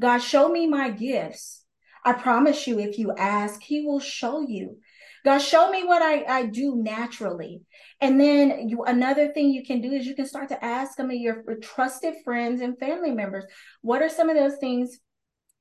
God, 0.00 0.18
show 0.18 0.48
me 0.48 0.66
my 0.66 0.90
gifts. 0.90 1.64
I 2.04 2.14
promise 2.14 2.66
you, 2.66 2.78
if 2.78 2.98
you 2.98 3.12
ask, 3.16 3.62
He 3.62 3.86
will 3.86 4.00
show 4.00 4.40
you. 4.40 4.78
God, 5.24 5.38
show 5.38 5.70
me 5.70 5.84
what 5.84 6.00
I, 6.00 6.24
I 6.24 6.46
do 6.46 6.76
naturally. 6.76 7.60
And 8.00 8.18
then 8.18 8.70
you, 8.70 8.84
another 8.84 9.32
thing 9.32 9.50
you 9.50 9.62
can 9.62 9.82
do 9.82 9.92
is 9.92 10.06
you 10.06 10.14
can 10.14 10.26
start 10.26 10.48
to 10.48 10.64
ask 10.64 10.96
some 10.96 11.10
of 11.10 11.16
your 11.16 11.44
trusted 11.60 12.14
friends 12.24 12.62
and 12.62 12.78
family 12.78 13.10
members, 13.10 13.44
what 13.82 14.00
are 14.00 14.08
some 14.08 14.30
of 14.30 14.36
those 14.36 14.56
things 14.56 14.98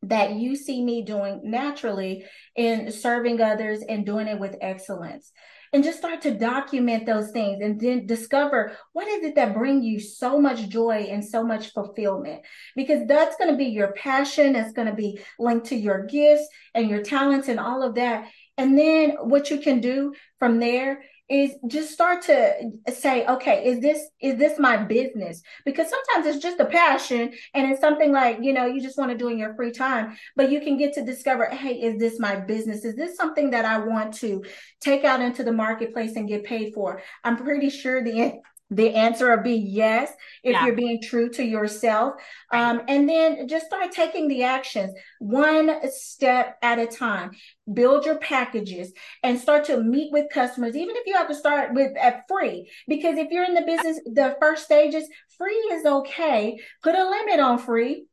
that 0.03 0.35
you 0.35 0.55
see 0.55 0.81
me 0.81 1.01
doing 1.01 1.41
naturally 1.43 2.23
in 2.55 2.89
serving 2.89 3.41
others 3.41 3.83
and 3.87 4.05
doing 4.05 4.27
it 4.27 4.39
with 4.39 4.55
excellence? 4.61 5.33
And 5.73 5.83
just 5.83 5.97
start 5.99 6.21
to 6.21 6.37
document 6.37 7.05
those 7.05 7.31
things 7.31 7.61
and 7.61 7.79
then 7.79 8.05
discover 8.05 8.75
what 8.93 9.07
is 9.07 9.23
it 9.23 9.35
that 9.35 9.53
bring 9.53 9.81
you 9.83 9.99
so 9.99 10.39
much 10.39 10.69
joy 10.69 11.07
and 11.09 11.23
so 11.23 11.43
much 11.43 11.73
fulfillment. 11.73 12.41
Because 12.75 13.07
that's 13.07 13.35
going 13.37 13.51
to 13.51 13.57
be 13.57 13.65
your 13.65 13.93
passion 13.93 14.55
it's 14.55 14.73
going 14.73 14.87
to 14.87 14.93
be 14.93 15.19
linked 15.37 15.67
to 15.67 15.75
your 15.75 16.05
gifts 16.05 16.47
and 16.73 16.89
your 16.89 17.01
talents 17.01 17.47
and 17.47 17.59
all 17.59 17.83
of 17.83 17.95
that. 17.95 18.29
And 18.57 18.77
then 18.77 19.11
what 19.21 19.49
you 19.49 19.59
can 19.59 19.79
do 19.79 20.13
from 20.37 20.59
there 20.59 21.03
is 21.29 21.51
just 21.67 21.91
start 21.91 22.23
to 22.23 22.71
say 22.91 23.25
okay 23.27 23.63
is 23.65 23.79
this 23.79 24.09
is 24.19 24.37
this 24.37 24.57
my 24.57 24.77
business? 24.77 25.41
Because 25.63 25.89
sometimes 25.89 26.25
it's 26.25 26.43
just 26.43 26.59
a 26.59 26.65
passion 26.65 27.31
and 27.53 27.71
it's 27.71 27.81
something 27.81 28.11
like 28.11 28.39
you 28.41 28.53
know 28.53 28.65
you 28.65 28.81
just 28.81 28.97
want 28.97 29.11
to 29.11 29.17
do 29.17 29.29
in 29.29 29.37
your 29.37 29.55
free 29.55 29.71
time 29.71 30.17
but 30.35 30.51
you 30.51 30.59
can 30.59 30.77
get 30.77 30.93
to 30.93 31.05
discover 31.05 31.45
hey 31.45 31.75
is 31.75 31.99
this 31.99 32.19
my 32.19 32.35
business? 32.35 32.83
Is 32.83 32.95
this 32.95 33.15
something 33.15 33.51
that 33.51 33.65
i 33.65 33.77
want 33.77 34.13
to 34.15 34.43
take 34.81 35.03
out 35.03 35.21
into 35.21 35.43
the 35.43 35.51
marketplace 35.51 36.15
and 36.15 36.27
get 36.27 36.43
paid 36.43 36.73
for? 36.73 37.01
I'm 37.23 37.37
pretty 37.37 37.69
sure 37.69 38.03
the 38.03 38.39
the 38.69 38.93
answer 38.93 39.35
will 39.35 39.43
be 39.43 39.55
yes 39.55 40.11
if 40.43 40.53
yeah. 40.53 40.65
you're 40.65 40.75
being 40.75 41.01
true 41.01 41.29
to 41.29 41.43
yourself. 41.43 42.15
Um, 42.51 42.81
and 42.87 43.07
then 43.07 43.47
just 43.47 43.65
start 43.65 43.91
taking 43.91 44.27
the 44.27 44.43
actions 44.43 44.93
one 45.19 45.79
step 45.91 46.57
at 46.61 46.79
a 46.79 46.87
time 46.87 47.31
build 47.71 48.03
your 48.03 48.17
packages 48.17 48.91
and 49.21 49.39
start 49.39 49.63
to 49.65 49.77
meet 49.83 50.11
with 50.11 50.25
customers 50.33 50.75
even 50.75 50.95
if 50.95 51.05
you 51.05 51.13
have 51.13 51.27
to 51.27 51.35
start 51.35 51.73
with 51.73 51.95
at 51.97 52.23
free. 52.27 52.69
Because 52.87 53.17
if 53.17 53.29
you're 53.29 53.45
in 53.45 53.53
the 53.53 53.61
business 53.61 53.99
the 54.05 54.35
first 54.39 54.65
stages 54.65 55.07
free 55.37 55.55
is 55.71 55.85
okay. 55.85 56.59
Put 56.83 56.95
a 56.95 57.09
limit 57.09 57.39
on 57.39 57.57
free 57.57 58.05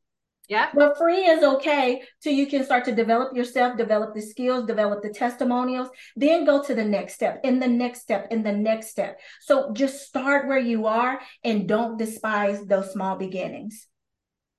yeah. 0.47 0.69
But 0.73 0.97
free 0.97 1.25
is 1.25 1.43
okay 1.43 2.03
till 2.21 2.33
you 2.33 2.47
can 2.47 2.63
start 2.63 2.85
to 2.85 2.95
develop 2.95 3.35
yourself, 3.35 3.77
develop 3.77 4.13
the 4.13 4.21
skills, 4.21 4.65
develop 4.65 5.01
the 5.01 5.09
testimonials, 5.09 5.89
then 6.15 6.45
go 6.45 6.63
to 6.63 6.73
the 6.73 6.85
next 6.85 7.15
step, 7.15 7.41
in 7.43 7.59
the 7.59 7.67
next 7.67 8.01
step, 8.01 8.27
in 8.31 8.43
the 8.43 8.53
next 8.53 8.89
step. 8.89 9.19
So 9.41 9.73
just 9.73 10.07
start 10.07 10.47
where 10.47 10.57
you 10.57 10.85
are 10.87 11.19
and 11.43 11.67
don't 11.67 11.97
despise 11.97 12.65
those 12.65 12.91
small 12.93 13.17
beginnings. 13.17 13.87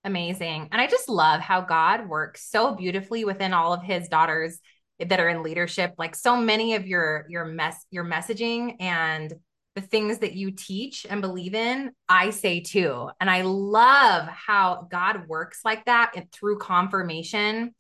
Amazing. 0.05 0.68
And 0.70 0.81
I 0.81 0.87
just 0.87 1.09
love 1.09 1.40
how 1.40 1.62
God 1.62 2.09
works 2.09 2.48
so 2.48 2.74
beautifully 2.74 3.24
within 3.24 3.53
all 3.53 3.72
of 3.72 3.83
his 3.83 4.09
daughters 4.09 4.61
that 5.01 5.20
are 5.20 5.29
in 5.29 5.42
leadership. 5.42 5.94
Like 5.98 6.14
so 6.14 6.37
many 6.37 6.74
of 6.74 6.87
your 6.87 7.27
your 7.29 7.44
mess 7.44 7.85
your 7.90 8.05
messaging 8.05 8.77
and 8.81 9.33
the 9.81 9.87
things 9.87 10.19
that 10.19 10.33
you 10.33 10.51
teach 10.51 11.07
and 11.09 11.21
believe 11.21 11.55
in, 11.55 11.93
I 12.09 12.31
say 12.31 12.61
too. 12.61 13.11
And 13.21 13.31
I 13.31 13.43
love 13.43 14.27
how 14.27 14.88
God 14.91 15.29
works 15.29 15.61
like 15.64 15.85
that 15.85 16.12
and 16.17 16.31
through 16.33 16.59
confirmation. 16.59 17.75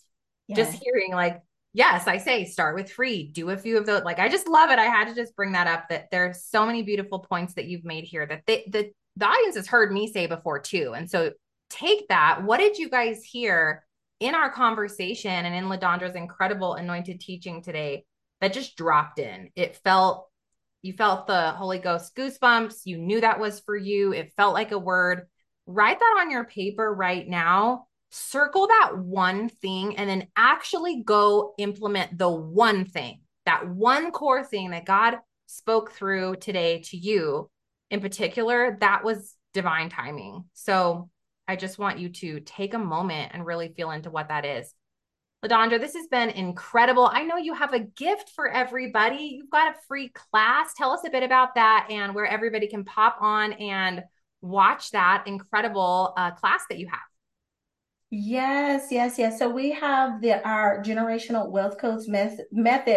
Yes. 0.46 0.58
Just 0.58 0.82
hearing 0.82 1.12
like, 1.12 1.42
yes, 1.74 2.06
I 2.06 2.18
say 2.18 2.44
start 2.44 2.76
with 2.76 2.92
free, 2.92 3.24
do 3.24 3.50
a 3.50 3.56
few 3.56 3.76
of 3.78 3.84
those. 3.84 4.04
Like, 4.04 4.20
I 4.20 4.28
just 4.28 4.46
love 4.46 4.70
it. 4.70 4.78
I 4.78 4.84
had 4.84 5.08
to 5.08 5.14
just 5.14 5.34
bring 5.34 5.52
that 5.52 5.66
up 5.66 5.88
that 5.88 6.10
there's 6.12 6.44
so 6.44 6.64
many 6.64 6.82
beautiful 6.82 7.18
points 7.18 7.54
that 7.54 7.66
you've 7.66 7.84
made 7.84 8.04
here 8.04 8.24
that 8.26 8.42
they, 8.46 8.64
the, 8.68 8.92
the 9.16 9.26
audience 9.26 9.56
has 9.56 9.66
heard 9.66 9.92
me 9.92 10.10
say 10.12 10.26
before 10.26 10.60
too. 10.60 10.94
And 10.94 11.10
so 11.10 11.32
take 11.68 12.06
that. 12.08 12.44
What 12.44 12.58
did 12.58 12.78
you 12.78 12.88
guys 12.88 13.24
hear 13.24 13.84
in 14.20 14.36
our 14.36 14.52
conversation 14.52 15.30
and 15.30 15.54
in 15.54 15.68
LaDondra's 15.68 16.14
incredible 16.14 16.74
anointed 16.74 17.20
teaching 17.20 17.60
today 17.60 18.04
that 18.40 18.52
just 18.52 18.76
dropped 18.76 19.18
in? 19.18 19.50
It 19.56 19.76
felt 19.82 20.28
you 20.82 20.92
felt 20.92 21.26
the 21.26 21.52
Holy 21.52 21.78
Ghost 21.78 22.14
goosebumps, 22.14 22.82
you 22.84 22.98
knew 22.98 23.20
that 23.20 23.40
was 23.40 23.60
for 23.60 23.76
you, 23.76 24.12
it 24.12 24.32
felt 24.36 24.54
like 24.54 24.72
a 24.72 24.78
word. 24.78 25.26
Write 25.66 25.98
that 25.98 26.18
on 26.20 26.30
your 26.30 26.44
paper 26.44 26.92
right 26.94 27.26
now. 27.28 27.86
Circle 28.10 28.68
that 28.68 28.96
one 28.96 29.48
thing 29.48 29.98
and 29.98 30.08
then 30.08 30.28
actually 30.34 31.02
go 31.02 31.54
implement 31.58 32.16
the 32.16 32.30
one 32.30 32.86
thing, 32.86 33.20
that 33.44 33.68
one 33.68 34.12
core 34.12 34.44
thing 34.44 34.70
that 34.70 34.86
God 34.86 35.18
spoke 35.46 35.92
through 35.92 36.36
today 36.36 36.80
to 36.86 36.96
you 36.96 37.50
in 37.90 38.00
particular. 38.00 38.78
That 38.80 39.04
was 39.04 39.34
divine 39.52 39.90
timing. 39.90 40.44
So 40.54 41.10
I 41.46 41.56
just 41.56 41.78
want 41.78 41.98
you 41.98 42.10
to 42.10 42.40
take 42.40 42.74
a 42.74 42.78
moment 42.78 43.32
and 43.34 43.44
really 43.44 43.68
feel 43.68 43.90
into 43.90 44.10
what 44.10 44.28
that 44.28 44.44
is. 44.44 44.72
LaDondra, 45.44 45.80
this 45.80 45.94
has 45.94 46.08
been 46.08 46.30
incredible. 46.30 47.08
I 47.12 47.22
know 47.22 47.36
you 47.36 47.54
have 47.54 47.72
a 47.72 47.78
gift 47.78 48.30
for 48.34 48.48
everybody. 48.48 49.38
You've 49.38 49.50
got 49.50 49.72
a 49.72 49.78
free 49.86 50.08
class. 50.08 50.74
Tell 50.74 50.90
us 50.90 51.02
a 51.06 51.10
bit 51.10 51.22
about 51.22 51.54
that 51.54 51.86
and 51.90 52.12
where 52.12 52.26
everybody 52.26 52.66
can 52.66 52.84
pop 52.84 53.18
on 53.20 53.52
and 53.52 54.02
watch 54.40 54.90
that 54.90 55.24
incredible 55.26 56.12
uh, 56.16 56.32
class 56.32 56.62
that 56.68 56.78
you 56.78 56.88
have. 56.88 57.07
Yes, 58.10 58.86
yes, 58.90 59.18
yes. 59.18 59.38
So 59.38 59.50
we 59.50 59.70
have 59.72 60.22
the 60.22 60.42
our 60.48 60.82
generational 60.82 61.50
wealth 61.50 61.76
coach 61.78 62.04
method 62.08 62.46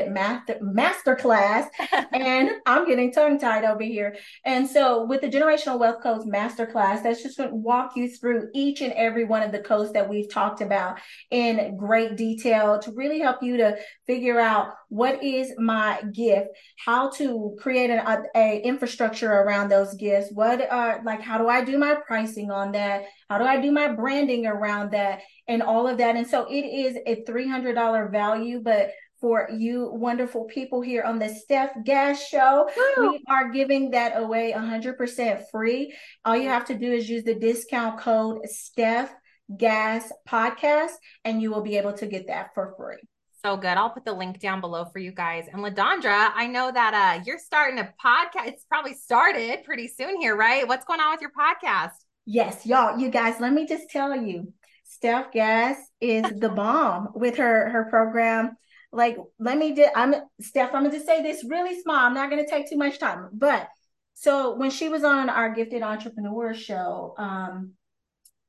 master 0.10 0.58
master 0.62 1.18
class, 1.18 1.70
and 2.14 2.50
I'm 2.66 2.88
getting 2.88 3.12
tongue 3.12 3.38
tied 3.38 3.66
over 3.66 3.84
here. 3.84 4.16
And 4.46 4.66
so 4.66 5.04
with 5.06 5.20
the 5.20 5.28
generational 5.28 5.78
wealth 5.78 6.02
codes 6.02 6.26
master 6.26 6.66
class, 6.66 7.02
that's 7.04 7.22
just 7.24 7.38
going 7.38 7.50
to 7.50 7.56
walk 7.56 7.98
you 7.98 8.10
through 8.10 8.52
each 8.54 8.80
and 8.80 8.94
every 8.94 9.26
one 9.26 9.44
of 9.44 9.52
the 9.52 9.60
codes 9.60 9.92
that 9.92 10.08
we've 10.08 10.32
talked 10.32 10.62
about 10.62 10.98
in 11.30 11.76
great 11.76 12.16
detail 12.16 12.80
to 12.80 12.94
really 12.94 13.20
help 13.20 13.44
you 13.44 13.58
to 13.58 13.76
figure 14.08 14.40
out 14.40 14.76
what 14.88 15.22
is 15.22 15.52
my 15.58 16.02
gift, 16.14 16.48
how 16.86 17.10
to 17.10 17.56
create 17.60 17.90
an 17.90 18.00
a, 18.00 18.24
a 18.38 18.62
infrastructure 18.62 19.30
around 19.32 19.68
those 19.68 19.94
gifts, 19.96 20.32
what 20.32 20.72
are 20.72 21.02
like 21.04 21.20
how 21.22 21.38
do 21.38 21.50
I 21.50 21.66
do 21.66 21.78
my 21.78 21.96
pricing 22.08 22.50
on 22.50 22.72
that 22.74 23.04
how 23.30 23.38
do 23.38 23.46
I 23.46 23.62
do 23.62 23.72
my 23.72 23.88
branding 23.88 24.46
around 24.46 24.92
that 24.92 25.01
and 25.48 25.62
all 25.62 25.88
of 25.88 25.98
that? 26.00 26.16
And 26.16 26.28
so 26.28 26.46
it 26.50 26.66
is 26.66 26.98
a 27.06 27.24
$300 27.24 28.12
value, 28.12 28.62
but 28.64 28.92
for 29.22 29.48
you 29.56 29.92
wonderful 29.94 30.46
people 30.46 30.82
here 30.82 31.04
on 31.04 31.20
the 31.20 31.26
Stef 31.28 31.86
Gass 31.86 32.28
Show. 32.28 32.68
Woo! 32.98 33.12
We 33.12 33.24
are 33.30 33.52
giving 33.52 33.92
that 33.92 34.18
away 34.18 34.52
100% 34.52 35.44
free. 35.52 35.96
All 36.26 36.36
you 36.36 36.50
have 36.50 36.66
to 36.66 36.78
do 36.78 36.92
is 36.92 37.08
use 37.08 37.24
the 37.24 37.36
discount 37.36 38.00
code 38.00 38.40
Stef 38.48 39.10
Gass 39.56 40.12
Podcast, 40.28 40.94
and 41.24 41.42
you 41.42 41.52
will 41.52 41.62
be 41.62 41.78
able 41.78 41.94
to 41.94 42.08
get 42.08 42.28
that 42.28 42.54
for 42.56 42.74
free. 42.78 42.98
So 43.44 43.58
good. 43.58 43.70
I'll 43.70 43.90
put 43.90 44.06
the 44.06 44.14
link 44.14 44.40
down 44.40 44.62
below 44.62 44.86
for 44.86 45.00
you 45.00 45.12
guys. 45.12 45.46
And 45.52 45.64
LaDondra, 45.64 46.32
I 46.36 46.48
know 46.48 46.72
that 46.72 46.94
uh, 46.94 47.24
you're 47.26 47.40
starting 47.40 47.80
a 47.80 47.92
podcast. 48.04 48.48
It's 48.48 48.66
probably 48.66 48.94
started 48.94 49.64
pretty 49.64 49.88
soon 49.88 50.22
here, 50.22 50.36
right? 50.36 50.68
What's 50.68 50.86
going 50.86 51.00
on 51.00 51.12
with 51.12 51.22
your 51.22 51.32
podcast? 51.32 51.94
Yes, 52.26 52.68
y'all, 52.68 53.00
you 53.00 53.10
guys, 53.10 53.40
let 53.40 53.52
me 53.52 53.66
just 53.66 53.90
tell 53.90 54.16
you, 54.16 54.54
Stef 54.92 55.32
Gass 55.32 55.78
is 56.00 56.26
the 56.40 56.50
bomb 56.50 57.10
with 57.16 57.38
her 57.38 57.70
her 57.70 57.86
program. 57.90 58.58
Like, 58.92 59.18
let 59.40 59.58
me 59.58 59.74
just 59.76 59.92
I'm 59.96 60.14
Stef, 60.42 60.68
I'm 60.68 60.84
gonna 60.84 60.92
just 60.92 61.06
say 61.06 61.24
this 61.24 61.44
really 61.44 61.82
small. 61.82 61.96
I'm 61.96 62.14
not 62.14 62.30
gonna 62.30 62.48
take 62.48 62.70
too 62.70 62.78
much 62.78 63.00
time, 63.00 63.30
but 63.34 63.68
so 64.14 64.56
when 64.56 64.70
she 64.70 64.90
was 64.90 65.04
on 65.04 65.30
our 65.30 65.54
gifted 65.54 65.82
entrepreneur 65.82 66.54
show, 66.54 67.16
um, 67.18 67.72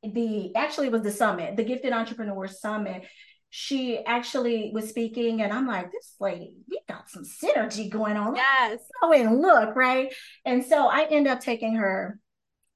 the 0.02 0.54
actually 0.56 0.88
it 0.88 0.92
was 0.92 1.02
the 1.02 1.12
summit, 1.12 1.56
the 1.56 1.64
gifted 1.64 1.92
entrepreneur 1.92 2.46
summit. 2.48 3.06
She 3.54 4.02
actually 4.04 4.70
was 4.72 4.88
speaking, 4.88 5.42
and 5.42 5.52
I'm 5.52 5.66
like, 5.66 5.92
this 5.92 6.14
lady, 6.18 6.56
we 6.68 6.80
got 6.88 7.10
some 7.10 7.24
synergy 7.24 7.90
going 7.90 8.16
on. 8.16 8.34
Yes. 8.34 8.80
Go 9.02 9.12
and 9.12 9.40
look, 9.42 9.76
right? 9.76 10.12
And 10.44 10.64
so 10.64 10.88
I 10.88 11.04
end 11.04 11.28
up 11.28 11.40
taking 11.40 11.76
her 11.76 12.18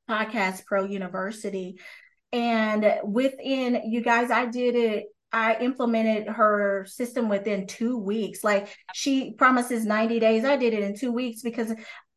Podcast 0.09 0.67
Pro 0.67 0.85
University. 0.85 1.79
And 2.33 3.01
within 3.05 3.83
you 3.91 4.03
guys, 4.03 4.31
I 4.31 4.47
did 4.47 4.75
it. 4.75 5.07
I 5.33 5.57
implemented 5.57 6.29
her 6.29 6.87
system 6.89 7.29
within 7.29 7.67
two 7.67 7.99
weeks. 7.99 8.43
Like 8.43 8.69
she 8.95 9.33
promises 9.35 9.85
90 9.85 10.21
days. 10.21 10.45
I 10.45 10.57
did 10.57 10.73
it 10.73 10.83
in 10.83 10.97
two 10.97 11.13
weeks 11.13 11.43
because 11.43 11.73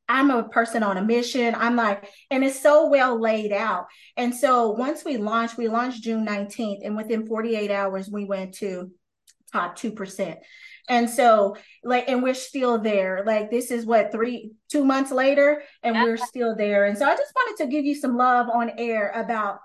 I'm 0.09 0.31
a 0.31 0.49
person 0.49 0.81
on 0.81 0.97
a 0.97 1.03
mission. 1.03 1.53
I'm 1.55 1.75
like, 1.75 2.09
and 2.31 2.43
it's 2.43 2.59
so 2.59 2.87
well 2.87 3.19
laid 3.21 3.53
out. 3.53 3.85
And 4.17 4.33
so 4.33 4.71
once 4.71 5.05
we 5.05 5.17
launched, 5.17 5.57
we 5.57 5.67
launched 5.67 6.03
June 6.03 6.25
19th, 6.25 6.79
and 6.83 6.97
within 6.97 7.27
48 7.27 7.69
hours, 7.69 8.09
we 8.09 8.25
went 8.25 8.55
to 8.55 8.91
top 9.53 9.77
2%. 9.77 10.37
And 10.89 11.07
so, 11.07 11.55
like, 11.83 12.09
and 12.09 12.23
we're 12.23 12.33
still 12.33 12.79
there. 12.79 13.23
Like, 13.23 13.51
this 13.51 13.69
is 13.69 13.85
what 13.85 14.11
three, 14.11 14.51
two 14.71 14.83
months 14.83 15.11
later, 15.11 15.61
and 15.83 15.95
yeah. 15.95 16.03
we're 16.03 16.17
still 16.17 16.55
there. 16.55 16.85
And 16.85 16.97
so, 16.97 17.05
I 17.05 17.15
just 17.15 17.31
wanted 17.35 17.63
to 17.63 17.69
give 17.69 17.85
you 17.85 17.93
some 17.93 18.17
love 18.17 18.47
on 18.51 18.71
air 18.79 19.11
about 19.13 19.59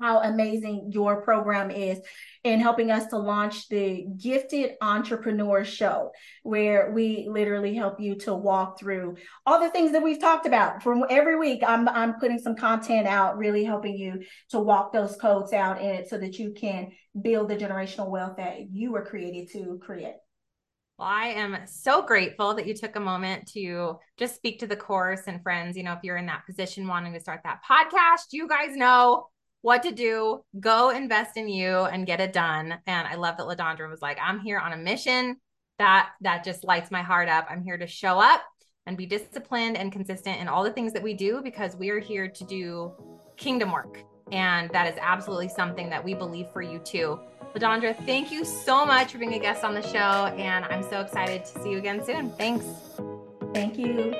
how 0.00 0.20
amazing 0.20 0.90
your 0.92 1.22
program 1.22 1.70
is 1.70 2.00
in 2.44 2.60
helping 2.60 2.90
us 2.90 3.06
to 3.08 3.18
launch 3.18 3.68
the 3.68 4.06
Gifted 4.16 4.72
Entrepreneur 4.80 5.64
Show, 5.64 6.12
where 6.42 6.92
we 6.92 7.26
literally 7.28 7.74
help 7.74 8.00
you 8.00 8.14
to 8.16 8.34
walk 8.34 8.78
through 8.78 9.16
all 9.44 9.60
the 9.60 9.70
things 9.70 9.92
that 9.92 10.02
we've 10.02 10.20
talked 10.20 10.46
about. 10.46 10.82
From 10.82 11.04
every 11.10 11.36
week, 11.38 11.62
I'm 11.66 11.88
I'm 11.88 12.14
putting 12.20 12.38
some 12.38 12.56
content 12.56 13.06
out, 13.06 13.38
really 13.38 13.64
helping 13.64 13.96
you 13.96 14.22
to 14.50 14.60
walk 14.60 14.92
those 14.92 15.16
codes 15.16 15.52
out 15.52 15.80
in 15.80 15.90
it 15.90 16.08
so 16.08 16.18
that 16.18 16.38
you 16.38 16.52
can 16.52 16.92
build 17.20 17.48
the 17.48 17.56
generational 17.56 18.10
wealth 18.10 18.36
that 18.36 18.70
you 18.70 18.92
were 18.92 19.04
created 19.04 19.50
to 19.52 19.78
create. 19.82 20.16
Well, 20.98 21.08
I 21.08 21.26
am 21.26 21.58
so 21.66 22.00
grateful 22.00 22.54
that 22.54 22.66
you 22.66 22.72
took 22.72 22.96
a 22.96 23.00
moment 23.00 23.50
to 23.52 23.98
just 24.16 24.34
speak 24.34 24.60
to 24.60 24.66
the 24.66 24.76
course 24.76 25.22
and 25.26 25.42
friends. 25.42 25.76
You 25.76 25.82
know, 25.82 25.92
if 25.92 25.98
you're 26.02 26.16
in 26.16 26.26
that 26.26 26.46
position 26.46 26.88
wanting 26.88 27.12
to 27.12 27.20
start 27.20 27.40
that 27.44 27.60
podcast, 27.68 28.32
you 28.32 28.48
guys 28.48 28.74
know 28.74 29.28
what 29.66 29.82
to 29.82 29.90
do. 29.90 30.44
Go 30.60 30.90
invest 30.90 31.36
in 31.36 31.48
you 31.48 31.80
and 31.80 32.06
get 32.06 32.20
it 32.20 32.32
done. 32.32 32.78
And 32.86 33.08
I 33.08 33.16
love 33.16 33.36
that 33.36 33.46
LaDondra 33.46 33.90
was 33.90 34.00
like, 34.00 34.16
I'm 34.22 34.38
here 34.38 34.60
on 34.60 34.72
a 34.72 34.76
mission. 34.76 35.38
That 35.80 36.10
that 36.20 36.44
just 36.44 36.62
lights 36.62 36.92
my 36.92 37.02
heart 37.02 37.28
up. 37.28 37.48
I'm 37.50 37.64
here 37.64 37.76
to 37.76 37.86
show 37.88 38.20
up 38.20 38.42
and 38.86 38.96
be 38.96 39.06
disciplined 39.06 39.76
and 39.76 39.90
consistent 39.90 40.40
in 40.40 40.46
all 40.46 40.62
the 40.62 40.70
things 40.70 40.92
that 40.92 41.02
we 41.02 41.14
do 41.14 41.40
because 41.42 41.74
we 41.74 41.90
are 41.90 41.98
here 41.98 42.28
to 42.28 42.44
do 42.44 42.92
kingdom 43.36 43.72
work. 43.72 44.04
And 44.30 44.70
that 44.70 44.86
is 44.86 44.96
absolutely 45.02 45.48
something 45.48 45.90
that 45.90 46.02
we 46.02 46.14
believe 46.14 46.46
for 46.52 46.62
you 46.62 46.78
too. 46.78 47.18
LaDondra, 47.56 47.96
thank 48.06 48.30
you 48.30 48.44
so 48.44 48.86
much 48.86 49.10
for 49.10 49.18
being 49.18 49.34
a 49.34 49.40
guest 49.40 49.64
on 49.64 49.74
the 49.74 49.82
show, 49.82 50.26
and 50.36 50.64
I'm 50.66 50.84
so 50.84 51.00
excited 51.00 51.44
to 51.44 51.62
see 51.62 51.70
you 51.70 51.78
again 51.78 52.04
soon. 52.04 52.30
Thanks. 52.30 52.66
Thank 53.52 53.78
you. 53.78 54.14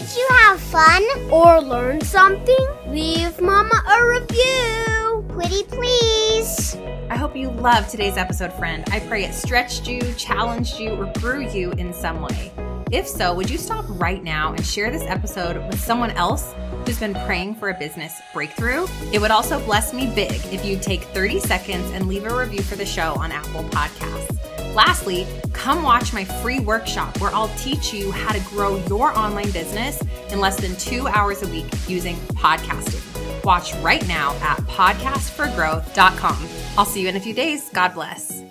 Did 0.00 0.16
you 0.16 0.28
have 0.30 0.58
fun 0.58 1.04
or 1.30 1.60
learn 1.60 2.00
something? 2.00 2.66
Leave 2.86 3.38
Mama 3.38 3.82
a 3.86 4.06
review. 4.06 5.26
Pretty 5.28 5.62
please. 5.64 6.74
I 7.10 7.16
hope 7.16 7.36
you 7.36 7.50
loved 7.50 7.90
today's 7.90 8.16
episode, 8.16 8.50
friend. 8.54 8.82
I 8.92 9.00
pray 9.00 9.24
it 9.24 9.34
stretched 9.34 9.86
you, 9.86 10.00
challenged 10.14 10.80
you, 10.80 10.92
or 10.92 11.12
grew 11.18 11.46
you 11.50 11.72
in 11.72 11.92
some 11.92 12.22
way. 12.22 12.50
If 12.90 13.06
so, 13.06 13.34
would 13.34 13.50
you 13.50 13.58
stop 13.58 13.84
right 13.88 14.24
now 14.24 14.54
and 14.54 14.64
share 14.64 14.90
this 14.90 15.04
episode 15.04 15.58
with 15.66 15.78
someone 15.78 16.12
else 16.12 16.54
who's 16.86 16.98
been 16.98 17.14
praying 17.26 17.56
for 17.56 17.68
a 17.68 17.74
business 17.78 18.22
breakthrough? 18.32 18.86
It 19.12 19.20
would 19.20 19.30
also 19.30 19.62
bless 19.66 19.92
me 19.92 20.06
big 20.14 20.32
if 20.50 20.64
you'd 20.64 20.80
take 20.80 21.02
30 21.02 21.40
seconds 21.40 21.90
and 21.90 22.08
leave 22.08 22.24
a 22.24 22.34
review 22.34 22.62
for 22.62 22.76
the 22.76 22.86
show 22.86 23.16
on 23.16 23.32
Apple 23.32 23.64
Podcasts. 23.64 24.39
Lastly, 24.74 25.26
come 25.52 25.82
watch 25.82 26.12
my 26.12 26.24
free 26.24 26.60
workshop 26.60 27.20
where 27.20 27.34
I'll 27.34 27.48
teach 27.56 27.92
you 27.92 28.12
how 28.12 28.32
to 28.32 28.40
grow 28.50 28.76
your 28.86 29.16
online 29.18 29.50
business 29.50 30.00
in 30.30 30.40
less 30.40 30.60
than 30.60 30.76
two 30.76 31.08
hours 31.08 31.42
a 31.42 31.48
week 31.48 31.66
using 31.88 32.16
podcasting. 32.34 33.04
Watch 33.44 33.74
right 33.76 34.06
now 34.06 34.34
at 34.36 34.58
podcastforgrowth.com. 34.60 36.48
I'll 36.78 36.84
see 36.84 37.02
you 37.02 37.08
in 37.08 37.16
a 37.16 37.20
few 37.20 37.34
days. 37.34 37.68
God 37.70 37.94
bless. 37.94 38.44